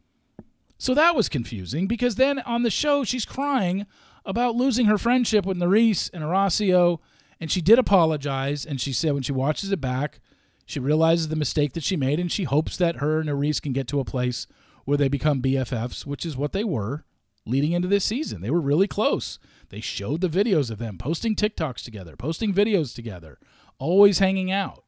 So 0.77 0.93
that 0.93 1.15
was 1.15 1.29
confusing 1.29 1.87
because 1.87 2.15
then 2.15 2.39
on 2.39 2.63
the 2.63 2.69
show, 2.69 3.03
she's 3.03 3.25
crying 3.25 3.85
about 4.25 4.55
losing 4.55 4.87
her 4.87 4.97
friendship 4.97 5.45
with 5.45 5.57
Nurys 5.57 6.09
and 6.13 6.23
Horacio. 6.23 6.99
And 7.39 7.51
she 7.51 7.61
did 7.61 7.79
apologize. 7.79 8.65
And 8.65 8.79
she 8.79 8.93
said 8.93 9.13
when 9.13 9.23
she 9.23 9.31
watches 9.31 9.71
it 9.71 9.81
back, 9.81 10.19
she 10.65 10.79
realizes 10.79 11.27
the 11.27 11.35
mistake 11.35 11.73
that 11.73 11.83
she 11.83 11.95
made 11.95 12.19
and 12.19 12.31
she 12.31 12.43
hopes 12.43 12.77
that 12.77 12.97
her 12.97 13.19
and 13.19 13.29
Nurys 13.29 13.61
can 13.61 13.73
get 13.73 13.87
to 13.89 13.99
a 13.99 14.05
place 14.05 14.47
where 14.83 14.97
they 14.97 15.07
become 15.07 15.41
BFFs, 15.41 16.05
which 16.05 16.25
is 16.25 16.37
what 16.37 16.51
they 16.51 16.63
were 16.63 17.05
leading 17.45 17.71
into 17.71 17.87
this 17.87 18.05
season. 18.05 18.41
They 18.41 18.49
were 18.49 18.61
really 18.61 18.87
close. 18.87 19.39
They 19.69 19.79
showed 19.79 20.21
the 20.21 20.29
videos 20.29 20.71
of 20.71 20.79
them 20.79 20.97
posting 20.97 21.35
TikToks 21.35 21.83
together, 21.83 22.15
posting 22.15 22.53
videos 22.53 22.95
together, 22.95 23.39
always 23.77 24.19
hanging 24.19 24.51
out. 24.51 24.83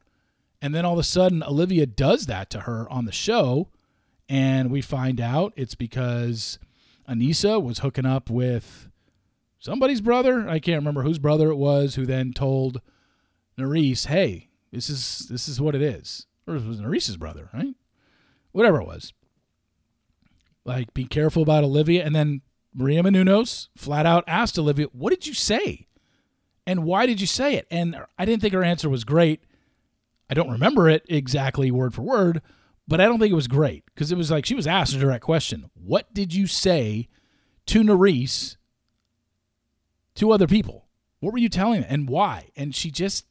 And 0.62 0.74
then 0.74 0.86
all 0.86 0.94
of 0.94 1.00
a 1.00 1.04
sudden, 1.04 1.44
Olivia 1.44 1.86
does 1.86 2.26
that 2.26 2.50
to 2.52 2.62
her 2.62 2.90
on 2.90 3.06
the 3.06 3.12
show. 3.12 3.70
And 4.28 4.72
we 4.72 4.82
find 4.82 5.22
out 5.22 5.54
it's 5.56 5.76
because 5.76 6.58
Aneesa 7.08 7.62
was 7.62 7.80
hooking 7.80 8.06
up 8.06 8.30
with 8.30 8.90
somebody's 9.60 10.02
brother. 10.02 10.50
I 10.50 10.60
can't 10.60 10.82
remember 10.82 11.04
whose 11.04 11.20
brother 11.20 11.50
it 11.50 11.56
was 11.56 11.96
who 11.96 12.06
then 12.06 12.34
told 12.34 12.82
Nurys, 13.58 14.08
hey, 14.08 14.50
this 14.71 14.89
is 14.89 15.27
this 15.30 15.47
is 15.47 15.60
what 15.62 15.75
it 15.75 15.82
is. 15.82 16.25
Or 16.47 16.56
it 16.56 16.65
was 16.65 16.80
Nurys's 16.80 17.17
brother, 17.17 17.49
right? 17.53 17.75
Whatever 18.51 18.82
it 18.82 18.88
was. 18.88 19.13
Like, 20.63 20.93
be 20.93 21.06
careful 21.06 21.43
about 21.43 21.63
Olivia. 21.63 22.06
And 22.06 22.15
then 22.15 22.41
Maria 22.73 23.03
Menounos 23.03 23.69
flat 23.75 24.06
out 24.06 24.23
asked 24.27 24.58
Olivia, 24.58 24.88
what 24.91 25.10
did 25.10 25.27
you 25.27 25.34
say? 25.34 25.88
And 26.65 26.84
why 26.84 27.06
did 27.06 27.21
you 27.21 27.27
say 27.27 27.56
it? 27.56 27.67
And 27.71 27.97
I 28.17 28.25
didn't 28.25 28.41
think 28.41 28.53
her 28.53 28.63
answer 28.63 28.89
was 28.89 29.03
great. 29.03 29.41
I 30.30 30.34
don't 30.34 30.51
remember 30.51 30.89
it 30.89 31.06
exactly 31.08 31.71
word 31.71 31.93
for 31.93 32.01
word, 32.01 32.41
but 32.88 32.99
I 32.99 33.06
don't 33.06 33.19
think 33.19 33.32
it 33.32 33.36
was 33.36 33.47
great 33.47 33.86
because 33.88 34.12
it 34.12 34.17
was 34.17 34.30
like 34.30 34.45
she 34.45 34.56
was 34.56 34.67
asked 34.67 34.93
a 34.93 34.99
direct 34.99 35.23
question. 35.23 35.69
What 35.73 36.13
did 36.13 36.34
you 36.34 36.47
say 36.47 37.08
to 37.67 37.82
Nurys 37.82 38.58
to 40.15 40.32
other 40.32 40.47
people? 40.47 40.88
What 41.19 41.32
were 41.32 41.39
you 41.39 41.49
telling 41.49 41.82
them 41.82 41.89
and 41.89 42.10
why? 42.10 42.49
And 42.56 42.75
she 42.75 42.91
just, 42.91 43.25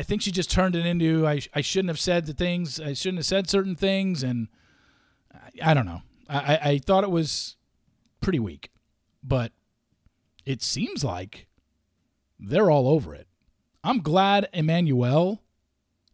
I 0.00 0.02
think 0.02 0.22
she 0.22 0.30
just 0.30 0.50
turned 0.50 0.74
it 0.74 0.86
into 0.86 1.26
I, 1.26 1.42
I 1.52 1.60
shouldn't 1.60 1.90
have 1.90 2.00
said 2.00 2.24
the 2.24 2.32
things, 2.32 2.80
I 2.80 2.94
shouldn't 2.94 3.18
have 3.18 3.26
said 3.26 3.50
certain 3.50 3.76
things. 3.76 4.22
And 4.22 4.48
I, 5.30 5.72
I 5.72 5.74
don't 5.74 5.84
know. 5.84 6.00
I, 6.26 6.58
I 6.62 6.78
thought 6.78 7.04
it 7.04 7.10
was 7.10 7.56
pretty 8.22 8.38
weak, 8.38 8.70
but 9.22 9.52
it 10.46 10.62
seems 10.62 11.04
like 11.04 11.48
they're 12.38 12.70
all 12.70 12.88
over 12.88 13.14
it. 13.14 13.26
I'm 13.84 14.00
glad 14.00 14.48
Emmanuel 14.54 15.42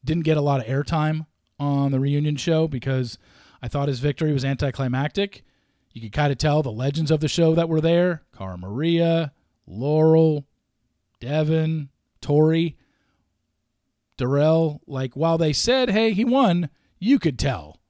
didn't 0.05 0.25
get 0.25 0.37
a 0.37 0.41
lot 0.43 0.59
of 0.59 0.67
airtime 0.67 1.27
on 1.61 1.93
the 1.93 2.01
reunion 2.01 2.35
show 2.35 2.67
because 2.67 3.19
I 3.63 3.69
thought 3.69 3.87
his 3.87 4.01
victory 4.01 4.33
was 4.33 4.45
anticlimactic. 4.45 5.45
You 5.93 6.01
could 6.01 6.13
kind 6.13 6.33
of 6.33 6.39
tell 6.39 6.61
the 6.61 6.73
legends 6.73 7.13
of 7.13 7.21
the 7.21 7.29
show 7.29 7.55
that 7.55 7.69
were 7.69 7.81
there 7.81 8.25
Cara 8.37 8.59
Maria, 8.59 9.33
Laurel, 9.65 10.45
Devin, 11.21 11.91
Tori, 12.21 12.77
Darrell. 14.17 14.81
Like, 14.87 15.15
while 15.15 15.39
they 15.39 15.53
said, 15.53 15.91
hey, 15.91 16.13
he 16.13 16.25
won, 16.25 16.71
you 16.99 17.19
could 17.19 17.39
tell. 17.39 17.81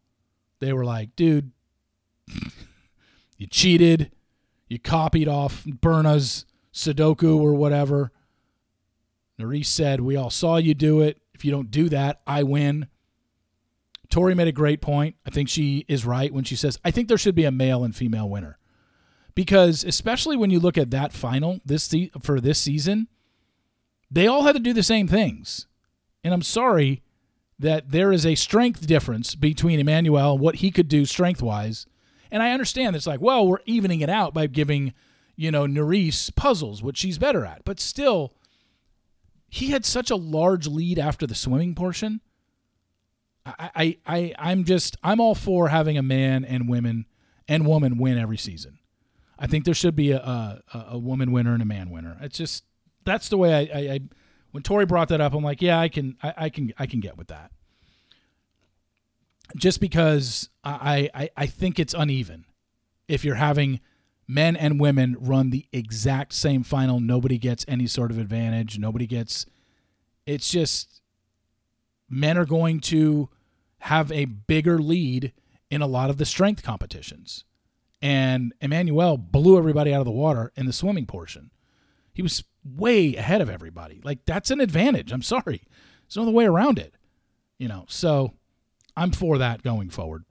They 0.60 0.72
were 0.72 0.84
like, 0.84 1.14
dude, 1.16 1.52
you 3.36 3.46
cheated, 3.46 4.10
you 4.68 4.78
copied 4.78 5.28
off 5.28 5.64
Berna's 5.64 6.44
Sudoku 6.72 7.38
or 7.38 7.54
whatever. 7.54 8.12
Nurys 9.38 9.66
said, 9.66 10.00
We 10.00 10.16
all 10.16 10.30
saw 10.30 10.56
you 10.56 10.74
do 10.74 11.00
it. 11.00 11.20
If 11.34 11.44
you 11.44 11.50
don't 11.50 11.70
do 11.70 11.88
that, 11.90 12.20
I 12.26 12.42
win. 12.42 12.88
Tori 14.08 14.34
made 14.34 14.48
a 14.48 14.52
great 14.52 14.80
point. 14.80 15.16
I 15.26 15.30
think 15.30 15.48
she 15.48 15.84
is 15.88 16.06
right 16.06 16.32
when 16.32 16.44
she 16.44 16.56
says, 16.56 16.78
I 16.84 16.90
think 16.90 17.08
there 17.08 17.18
should 17.18 17.34
be 17.34 17.44
a 17.44 17.50
male 17.50 17.84
and 17.84 17.94
female 17.94 18.28
winner. 18.28 18.58
Because 19.34 19.84
especially 19.84 20.36
when 20.36 20.50
you 20.50 20.60
look 20.60 20.78
at 20.78 20.90
that 20.92 21.12
final 21.12 21.60
this 21.64 21.84
se- 21.84 22.12
for 22.22 22.40
this 22.40 22.58
season, 22.58 23.08
they 24.10 24.26
all 24.26 24.44
had 24.44 24.54
to 24.54 24.60
do 24.60 24.72
the 24.72 24.82
same 24.82 25.08
things. 25.08 25.66
And 26.26 26.34
I'm 26.34 26.42
sorry 26.42 27.04
that 27.56 27.92
there 27.92 28.10
is 28.12 28.26
a 28.26 28.34
strength 28.34 28.84
difference 28.84 29.36
between 29.36 29.78
Emmanuel 29.78 30.32
and 30.32 30.40
what 30.40 30.56
he 30.56 30.72
could 30.72 30.88
do 30.88 31.04
strength 31.04 31.40
wise. 31.40 31.86
And 32.32 32.42
I 32.42 32.50
understand 32.50 32.96
it's 32.96 33.06
like, 33.06 33.20
well, 33.20 33.46
we're 33.46 33.60
evening 33.64 34.00
it 34.00 34.10
out 34.10 34.34
by 34.34 34.48
giving, 34.48 34.92
you 35.36 35.52
know, 35.52 35.66
Nurys 35.66 36.34
puzzles, 36.34 36.82
which 36.82 36.96
she's 36.96 37.16
better 37.16 37.44
at. 37.44 37.64
But 37.64 37.78
still, 37.78 38.34
he 39.48 39.68
had 39.68 39.84
such 39.84 40.10
a 40.10 40.16
large 40.16 40.66
lead 40.66 40.98
after 40.98 41.28
the 41.28 41.34
swimming 41.36 41.76
portion. 41.76 42.20
I, 43.46 43.70
I, 43.76 43.98
I 44.04 44.34
I'm 44.36 44.64
just 44.64 44.96
I'm 45.04 45.20
all 45.20 45.36
for 45.36 45.68
having 45.68 45.96
a 45.96 46.02
man 46.02 46.44
and 46.44 46.68
women 46.68 47.06
and 47.46 47.64
woman 47.64 47.98
win 47.98 48.18
every 48.18 48.36
season. 48.36 48.80
I 49.38 49.46
think 49.46 49.64
there 49.64 49.74
should 49.74 49.94
be 49.94 50.10
a 50.10 50.18
a, 50.18 50.86
a 50.88 50.98
woman 50.98 51.30
winner 51.30 51.52
and 51.52 51.62
a 51.62 51.66
man 51.66 51.90
winner. 51.90 52.16
It's 52.20 52.36
just 52.36 52.64
that's 53.04 53.28
the 53.28 53.38
way 53.38 53.54
I, 53.54 53.78
I, 53.78 53.92
I 53.92 54.00
when 54.56 54.62
Tori 54.62 54.86
brought 54.86 55.08
that 55.08 55.20
up, 55.20 55.34
I'm 55.34 55.44
like, 55.44 55.60
yeah, 55.60 55.78
I 55.78 55.90
can 55.90 56.16
I, 56.22 56.34
I 56.38 56.48
can 56.48 56.72
I 56.78 56.86
can 56.86 57.00
get 57.00 57.18
with 57.18 57.28
that. 57.28 57.50
Just 59.54 59.80
because 59.82 60.48
I, 60.64 61.10
I 61.12 61.30
I 61.36 61.44
think 61.44 61.78
it's 61.78 61.92
uneven. 61.92 62.46
If 63.06 63.22
you're 63.22 63.34
having 63.34 63.80
men 64.26 64.56
and 64.56 64.80
women 64.80 65.14
run 65.20 65.50
the 65.50 65.66
exact 65.74 66.32
same 66.32 66.62
final, 66.62 67.00
nobody 67.00 67.36
gets 67.36 67.66
any 67.68 67.86
sort 67.86 68.10
of 68.10 68.16
advantage. 68.16 68.78
Nobody 68.78 69.06
gets 69.06 69.44
it's 70.24 70.48
just 70.48 71.02
men 72.08 72.38
are 72.38 72.46
going 72.46 72.80
to 72.80 73.28
have 73.80 74.10
a 74.10 74.24
bigger 74.24 74.78
lead 74.78 75.34
in 75.70 75.82
a 75.82 75.86
lot 75.86 76.08
of 76.08 76.16
the 76.16 76.24
strength 76.24 76.62
competitions. 76.62 77.44
And 78.00 78.54
Emmanuel 78.62 79.18
blew 79.18 79.58
everybody 79.58 79.92
out 79.92 80.00
of 80.00 80.06
the 80.06 80.12
water 80.12 80.50
in 80.56 80.64
the 80.64 80.72
swimming 80.72 81.04
portion. 81.04 81.50
He 82.16 82.22
was 82.22 82.42
way 82.64 83.14
ahead 83.14 83.42
of 83.42 83.50
everybody. 83.50 84.00
Like 84.02 84.24
that's 84.24 84.50
an 84.50 84.58
advantage. 84.58 85.12
I'm 85.12 85.20
sorry. 85.20 85.60
There's 86.02 86.16
no 86.16 86.22
other 86.22 86.30
way 86.30 86.46
around 86.46 86.78
it. 86.78 86.94
You 87.58 87.68
know, 87.68 87.84
so 87.88 88.32
I'm 88.96 89.12
for 89.12 89.36
that 89.36 89.62
going 89.62 89.90
forward. 89.90 90.24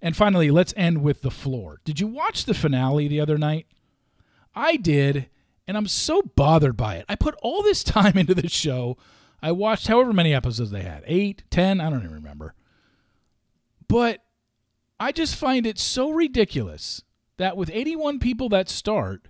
And 0.00 0.16
finally, 0.16 0.52
let's 0.52 0.72
end 0.76 1.02
with 1.02 1.22
the 1.22 1.32
floor. 1.32 1.80
Did 1.84 1.98
you 1.98 2.06
watch 2.06 2.44
the 2.44 2.54
finale 2.54 3.08
the 3.08 3.20
other 3.20 3.36
night? 3.36 3.66
I 4.54 4.76
did, 4.76 5.28
and 5.66 5.76
I'm 5.76 5.88
so 5.88 6.22
bothered 6.22 6.76
by 6.76 6.94
it. 6.94 7.06
I 7.08 7.16
put 7.16 7.34
all 7.42 7.64
this 7.64 7.82
time 7.84 8.16
into 8.16 8.32
this 8.32 8.52
show. 8.52 8.96
I 9.42 9.50
watched 9.50 9.88
however 9.88 10.12
many 10.12 10.32
episodes 10.32 10.70
they 10.70 10.82
had 10.82 11.02
eight, 11.08 11.42
ten, 11.50 11.80
I 11.80 11.90
don't 11.90 12.04
even 12.04 12.14
remember. 12.14 12.54
But 13.88 14.22
I 15.00 15.10
just 15.10 15.34
find 15.34 15.66
it 15.66 15.80
so 15.80 16.10
ridiculous 16.10 17.02
that 17.36 17.56
with 17.56 17.68
81 17.72 18.20
people 18.20 18.48
that 18.50 18.68
start, 18.68 19.26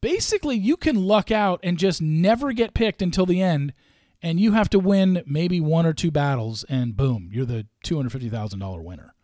basically 0.00 0.56
you 0.56 0.76
can 0.76 0.96
luck 0.96 1.30
out 1.30 1.60
and 1.62 1.78
just 1.78 2.00
never 2.00 2.52
get 2.52 2.74
picked 2.74 3.02
until 3.02 3.26
the 3.26 3.42
end, 3.42 3.72
and 4.22 4.40
you 4.40 4.52
have 4.52 4.70
to 4.70 4.78
win 4.78 5.22
maybe 5.26 5.60
one 5.60 5.86
or 5.86 5.92
two 5.92 6.10
battles, 6.10 6.64
and 6.68 6.96
boom, 6.96 7.30
you're 7.32 7.46
the 7.46 7.66
$250,000 7.84 8.82
winner. 8.82 9.14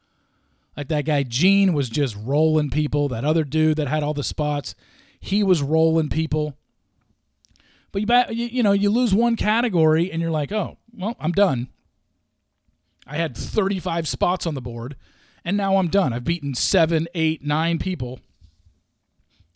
Like 0.77 0.89
that 0.89 1.07
guy 1.07 1.23
Gene 1.23 1.73
was 1.73 1.89
just 1.89 2.17
rolling 2.17 2.71
people. 2.71 3.09
That 3.09 3.25
other 3.25 3.45
dude 3.45 3.79
that 3.79 3.89
had 3.89 4.03
all 4.03 4.15
the 4.15 4.23
spots, 4.23 4.75
he 5.19 5.43
was 5.43 5.63
rolling 5.63 6.11
people. 6.11 6.55
But 7.93 8.37
you, 8.37 8.47
you, 8.47 8.63
know, 8.63 8.73
you 8.73 8.91
lose 8.91 9.15
one 9.15 9.37
category 9.37 10.13
and 10.13 10.21
you're 10.21 10.31
like, 10.31 10.53
oh, 10.53 10.77
well, 10.93 11.17
I'm 11.19 11.33
done. 11.33 11.69
I 13.07 13.17
had 13.17 13.37
35 13.37 14.07
spots 14.07 14.47
on 14.47 14.55
the 14.55 14.61
board, 14.61 14.97
and 15.45 15.57
now 15.57 15.77
I'm 15.77 15.89
done. 15.89 16.13
I've 16.13 16.25
beaten 16.25 16.55
seven, 16.55 17.07
eight, 17.15 17.43
nine 17.43 17.79
people, 17.79 18.21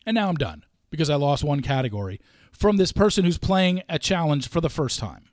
and 0.06 0.14
now 0.14 0.28
I'm 0.28 0.37
done 0.37 0.62
because 0.90 1.11
I 1.11 1.14
lost 1.14 1.44
one 1.44 1.62
category 1.62 2.20
from 2.53 2.76
this 2.76 2.92
person 2.92 3.24
who's 3.24 3.38
playing 3.38 3.83
a 3.88 3.98
challenge 3.98 4.48
for 4.48 4.61
the 4.61 4.70
first 4.70 4.98
time. 4.98 5.24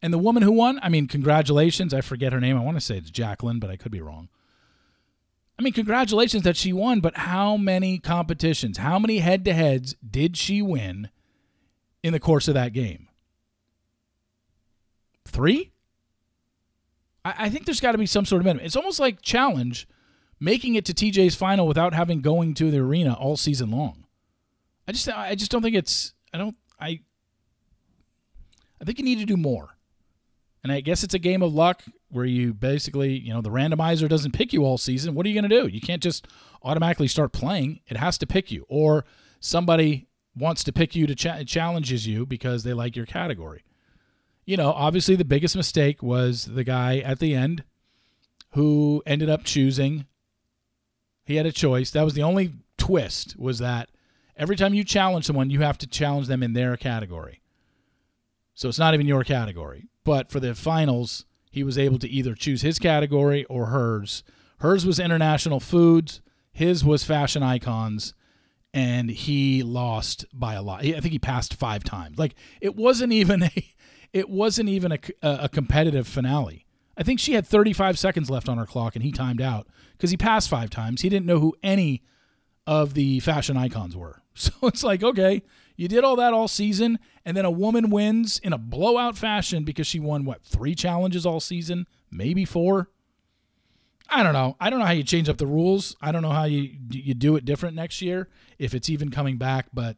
And 0.00 0.12
the 0.12 0.18
woman 0.18 0.42
who 0.42 0.52
won, 0.52 0.78
I 0.82 0.88
mean, 0.88 1.08
congratulations. 1.08 1.92
I 1.92 2.00
forget 2.00 2.32
her 2.32 2.40
name. 2.40 2.56
I 2.56 2.64
want 2.64 2.76
to 2.76 2.80
say 2.80 2.96
it's 2.96 3.10
Jacqueline, 3.10 3.58
but 3.58 3.70
I 3.70 3.76
could 3.76 3.92
be 3.92 4.00
wrong. 4.00 4.28
I 5.58 5.62
mean, 5.62 5.72
congratulations 5.72 6.44
that 6.44 6.56
she 6.56 6.72
won, 6.72 7.00
but 7.00 7.16
how 7.16 7.56
many 7.56 7.98
competitions, 7.98 8.78
how 8.78 8.98
many 8.98 9.18
head 9.18 9.44
to 9.44 9.52
heads 9.52 9.96
did 10.08 10.36
she 10.36 10.62
win 10.62 11.10
in 12.02 12.12
the 12.12 12.20
course 12.20 12.46
of 12.46 12.54
that 12.54 12.72
game? 12.72 13.08
Three? 15.26 15.72
I, 17.24 17.34
I 17.38 17.48
think 17.50 17.64
there's 17.64 17.80
got 17.80 17.92
to 17.92 17.98
be 17.98 18.06
some 18.06 18.24
sort 18.24 18.40
of 18.40 18.44
minimum. 18.44 18.64
It's 18.64 18.76
almost 18.76 19.00
like 19.00 19.20
challenge 19.20 19.88
making 20.40 20.74
it 20.74 20.84
to 20.86 20.92
TJ's 20.92 21.34
final 21.34 21.66
without 21.66 21.94
having 21.94 22.20
going 22.20 22.54
to 22.54 22.70
the 22.70 22.78
arena 22.78 23.14
all 23.14 23.36
season 23.36 23.70
long. 23.70 24.04
I 24.86 24.92
just 24.92 25.08
I 25.08 25.34
just 25.34 25.50
don't 25.50 25.62
think 25.62 25.76
it's 25.76 26.14
I 26.32 26.38
don't 26.38 26.56
I 26.80 27.00
I 28.80 28.84
think 28.84 28.98
you 28.98 29.04
need 29.04 29.18
to 29.18 29.26
do 29.26 29.36
more. 29.36 29.76
And 30.62 30.72
I 30.72 30.80
guess 30.80 31.04
it's 31.04 31.14
a 31.14 31.18
game 31.18 31.42
of 31.42 31.54
luck 31.54 31.82
where 32.10 32.24
you 32.24 32.52
basically, 32.52 33.18
you 33.18 33.32
know, 33.32 33.40
the 33.40 33.50
randomizer 33.50 34.08
doesn't 34.08 34.32
pick 34.32 34.52
you 34.52 34.64
all 34.64 34.78
season. 34.78 35.14
What 35.14 35.24
are 35.24 35.28
you 35.28 35.40
going 35.40 35.48
to 35.48 35.62
do? 35.62 35.68
You 35.68 35.80
can't 35.80 36.02
just 36.02 36.26
automatically 36.62 37.08
start 37.08 37.32
playing. 37.32 37.80
It 37.86 37.96
has 37.96 38.18
to 38.18 38.26
pick 38.26 38.50
you. 38.50 38.66
Or 38.68 39.04
somebody 39.40 40.08
wants 40.34 40.64
to 40.64 40.72
pick 40.72 40.96
you 40.96 41.06
to 41.06 41.14
ch- 41.14 41.46
challenges 41.46 42.06
you 42.06 42.26
because 42.26 42.64
they 42.64 42.72
like 42.72 42.96
your 42.96 43.06
category. 43.06 43.64
You 44.46 44.56
know, 44.56 44.72
obviously 44.72 45.14
the 45.14 45.24
biggest 45.24 45.54
mistake 45.54 46.02
was 46.02 46.46
the 46.46 46.64
guy 46.64 46.98
at 46.98 47.18
the 47.18 47.34
end 47.34 47.64
who 48.52 49.02
ended 49.06 49.28
up 49.28 49.44
choosing 49.44 50.06
he 51.28 51.36
had 51.36 51.44
a 51.44 51.52
choice. 51.52 51.90
That 51.90 52.06
was 52.06 52.14
the 52.14 52.22
only 52.22 52.54
twist 52.78 53.38
was 53.38 53.58
that 53.58 53.90
every 54.34 54.56
time 54.56 54.72
you 54.72 54.82
challenge 54.82 55.26
someone, 55.26 55.50
you 55.50 55.60
have 55.60 55.76
to 55.76 55.86
challenge 55.86 56.26
them 56.26 56.42
in 56.42 56.54
their 56.54 56.74
category. 56.78 57.42
So 58.54 58.70
it's 58.70 58.78
not 58.78 58.94
even 58.94 59.06
your 59.06 59.24
category. 59.24 59.88
But 60.04 60.30
for 60.30 60.40
the 60.40 60.54
finals, 60.54 61.26
he 61.50 61.62
was 61.62 61.76
able 61.76 61.98
to 61.98 62.08
either 62.08 62.34
choose 62.34 62.62
his 62.62 62.78
category 62.78 63.44
or 63.44 63.66
hers. 63.66 64.24
Hers 64.60 64.86
was 64.86 64.98
international 64.98 65.60
foods, 65.60 66.22
his 66.50 66.82
was 66.82 67.04
fashion 67.04 67.42
icons, 67.42 68.14
and 68.72 69.10
he 69.10 69.62
lost 69.62 70.24
by 70.32 70.54
a 70.54 70.62
lot. 70.62 70.80
I 70.82 70.98
think 70.98 71.12
he 71.12 71.18
passed 71.18 71.52
5 71.52 71.84
times. 71.84 72.18
Like 72.18 72.36
it 72.62 72.74
wasn't 72.74 73.12
even 73.12 73.42
a 73.42 73.74
it 74.14 74.30
wasn't 74.30 74.70
even 74.70 74.92
a, 74.92 74.98
a 75.22 75.48
competitive 75.50 76.08
finale. 76.08 76.64
I 76.98 77.04
think 77.04 77.20
she 77.20 77.34
had 77.34 77.46
35 77.46 77.98
seconds 77.98 78.28
left 78.28 78.48
on 78.48 78.58
her 78.58 78.66
clock 78.66 78.96
and 78.96 79.04
he 79.04 79.12
timed 79.12 79.40
out 79.40 79.68
because 79.92 80.10
he 80.10 80.16
passed 80.16 80.50
5 80.50 80.68
times. 80.68 81.00
He 81.00 81.08
didn't 81.08 81.26
know 81.26 81.38
who 81.38 81.54
any 81.62 82.02
of 82.66 82.94
the 82.94 83.20
fashion 83.20 83.56
icons 83.56 83.96
were. 83.96 84.22
So 84.38 84.52
it's 84.62 84.84
like, 84.84 85.02
okay, 85.02 85.42
you 85.74 85.88
did 85.88 86.04
all 86.04 86.14
that 86.14 86.32
all 86.32 86.46
season, 86.46 87.00
and 87.24 87.36
then 87.36 87.44
a 87.44 87.50
woman 87.50 87.90
wins 87.90 88.38
in 88.38 88.52
a 88.52 88.58
blowout 88.58 89.18
fashion 89.18 89.64
because 89.64 89.88
she 89.88 89.98
won, 89.98 90.24
what, 90.24 90.44
three 90.44 90.76
challenges 90.76 91.26
all 91.26 91.40
season? 91.40 91.88
Maybe 92.08 92.44
four? 92.44 92.88
I 94.08 94.22
don't 94.22 94.32
know. 94.32 94.56
I 94.60 94.70
don't 94.70 94.78
know 94.78 94.86
how 94.86 94.92
you 94.92 95.02
change 95.02 95.28
up 95.28 95.38
the 95.38 95.46
rules. 95.46 95.96
I 96.00 96.12
don't 96.12 96.22
know 96.22 96.30
how 96.30 96.44
you 96.44 96.70
you 96.90 97.14
do 97.14 97.36
it 97.36 97.44
different 97.44 97.74
next 97.74 98.00
year 98.00 98.28
if 98.58 98.74
it's 98.74 98.88
even 98.88 99.10
coming 99.10 99.36
back, 99.38 99.66
but 99.72 99.96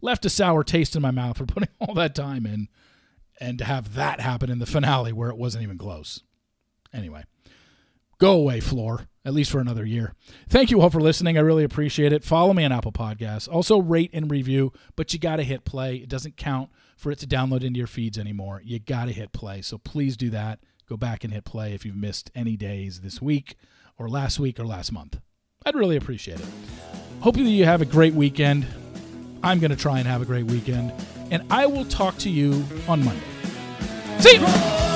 left 0.00 0.24
a 0.24 0.30
sour 0.30 0.64
taste 0.64 0.96
in 0.96 1.02
my 1.02 1.10
mouth 1.10 1.38
for 1.38 1.46
putting 1.54 1.68
all 1.80 1.94
that 1.94 2.14
time 2.14 2.46
in 2.46 2.68
and 3.40 3.58
to 3.58 3.64
have 3.64 3.94
that 3.94 4.20
happen 4.20 4.50
in 4.50 4.58
the 4.58 4.66
finale 4.66 5.12
where 5.12 5.30
it 5.30 5.36
wasn't 5.36 5.62
even 5.62 5.78
close. 5.78 6.22
Anyway, 6.92 7.24
go 8.18 8.32
away, 8.32 8.60
floor 8.60 9.06
at 9.24 9.34
least 9.34 9.50
for 9.50 9.60
another 9.60 9.84
year. 9.84 10.14
Thank 10.48 10.70
you 10.70 10.80
all 10.80 10.90
for 10.90 11.00
listening. 11.00 11.36
I 11.36 11.42
really 11.42 11.64
appreciate 11.64 12.12
it. 12.12 12.24
Follow 12.24 12.54
me 12.54 12.64
on 12.64 12.72
Apple 12.72 12.92
Podcasts. 12.92 13.48
Also, 13.48 13.80
rate 13.80 14.10
and 14.12 14.30
review, 14.30 14.72
but 14.96 15.12
you 15.12 15.18
got 15.18 15.36
to 15.36 15.42
hit 15.42 15.64
play. 15.64 15.96
It 15.96 16.08
doesn't 16.08 16.36
count 16.36 16.70
for 16.96 17.10
it 17.12 17.18
to 17.18 17.26
download 17.26 17.62
into 17.62 17.78
your 17.78 17.86
feeds 17.86 18.18
anymore. 18.18 18.62
You 18.64 18.78
got 18.78 19.06
to 19.06 19.12
hit 19.12 19.32
play. 19.32 19.62
So 19.62 19.78
please 19.78 20.16
do 20.16 20.30
that. 20.30 20.60
Go 20.88 20.96
back 20.96 21.22
and 21.22 21.32
hit 21.32 21.44
play 21.44 21.74
if 21.74 21.84
you've 21.84 21.96
missed 21.96 22.30
any 22.34 22.56
days 22.56 23.00
this 23.00 23.20
week 23.20 23.56
or 23.98 24.08
last 24.08 24.40
week 24.40 24.58
or 24.58 24.66
last 24.66 24.90
month. 24.90 25.20
I'd 25.64 25.74
really 25.74 25.96
appreciate 25.96 26.40
it. 26.40 26.46
Hope 27.20 27.36
you 27.36 27.64
have 27.66 27.82
a 27.82 27.86
great 27.86 28.14
weekend. 28.14 28.66
I'm 29.42 29.60
going 29.60 29.70
to 29.70 29.76
try 29.76 29.98
and 29.98 30.08
have 30.08 30.22
a 30.22 30.24
great 30.26 30.46
weekend. 30.46 30.92
And 31.30 31.44
I 31.50 31.66
will 31.66 31.84
talk 31.84 32.16
to 32.18 32.30
you 32.30 32.64
on 32.88 33.04
Monday. 33.04 33.22
See 34.18 34.36
you. 34.36 34.89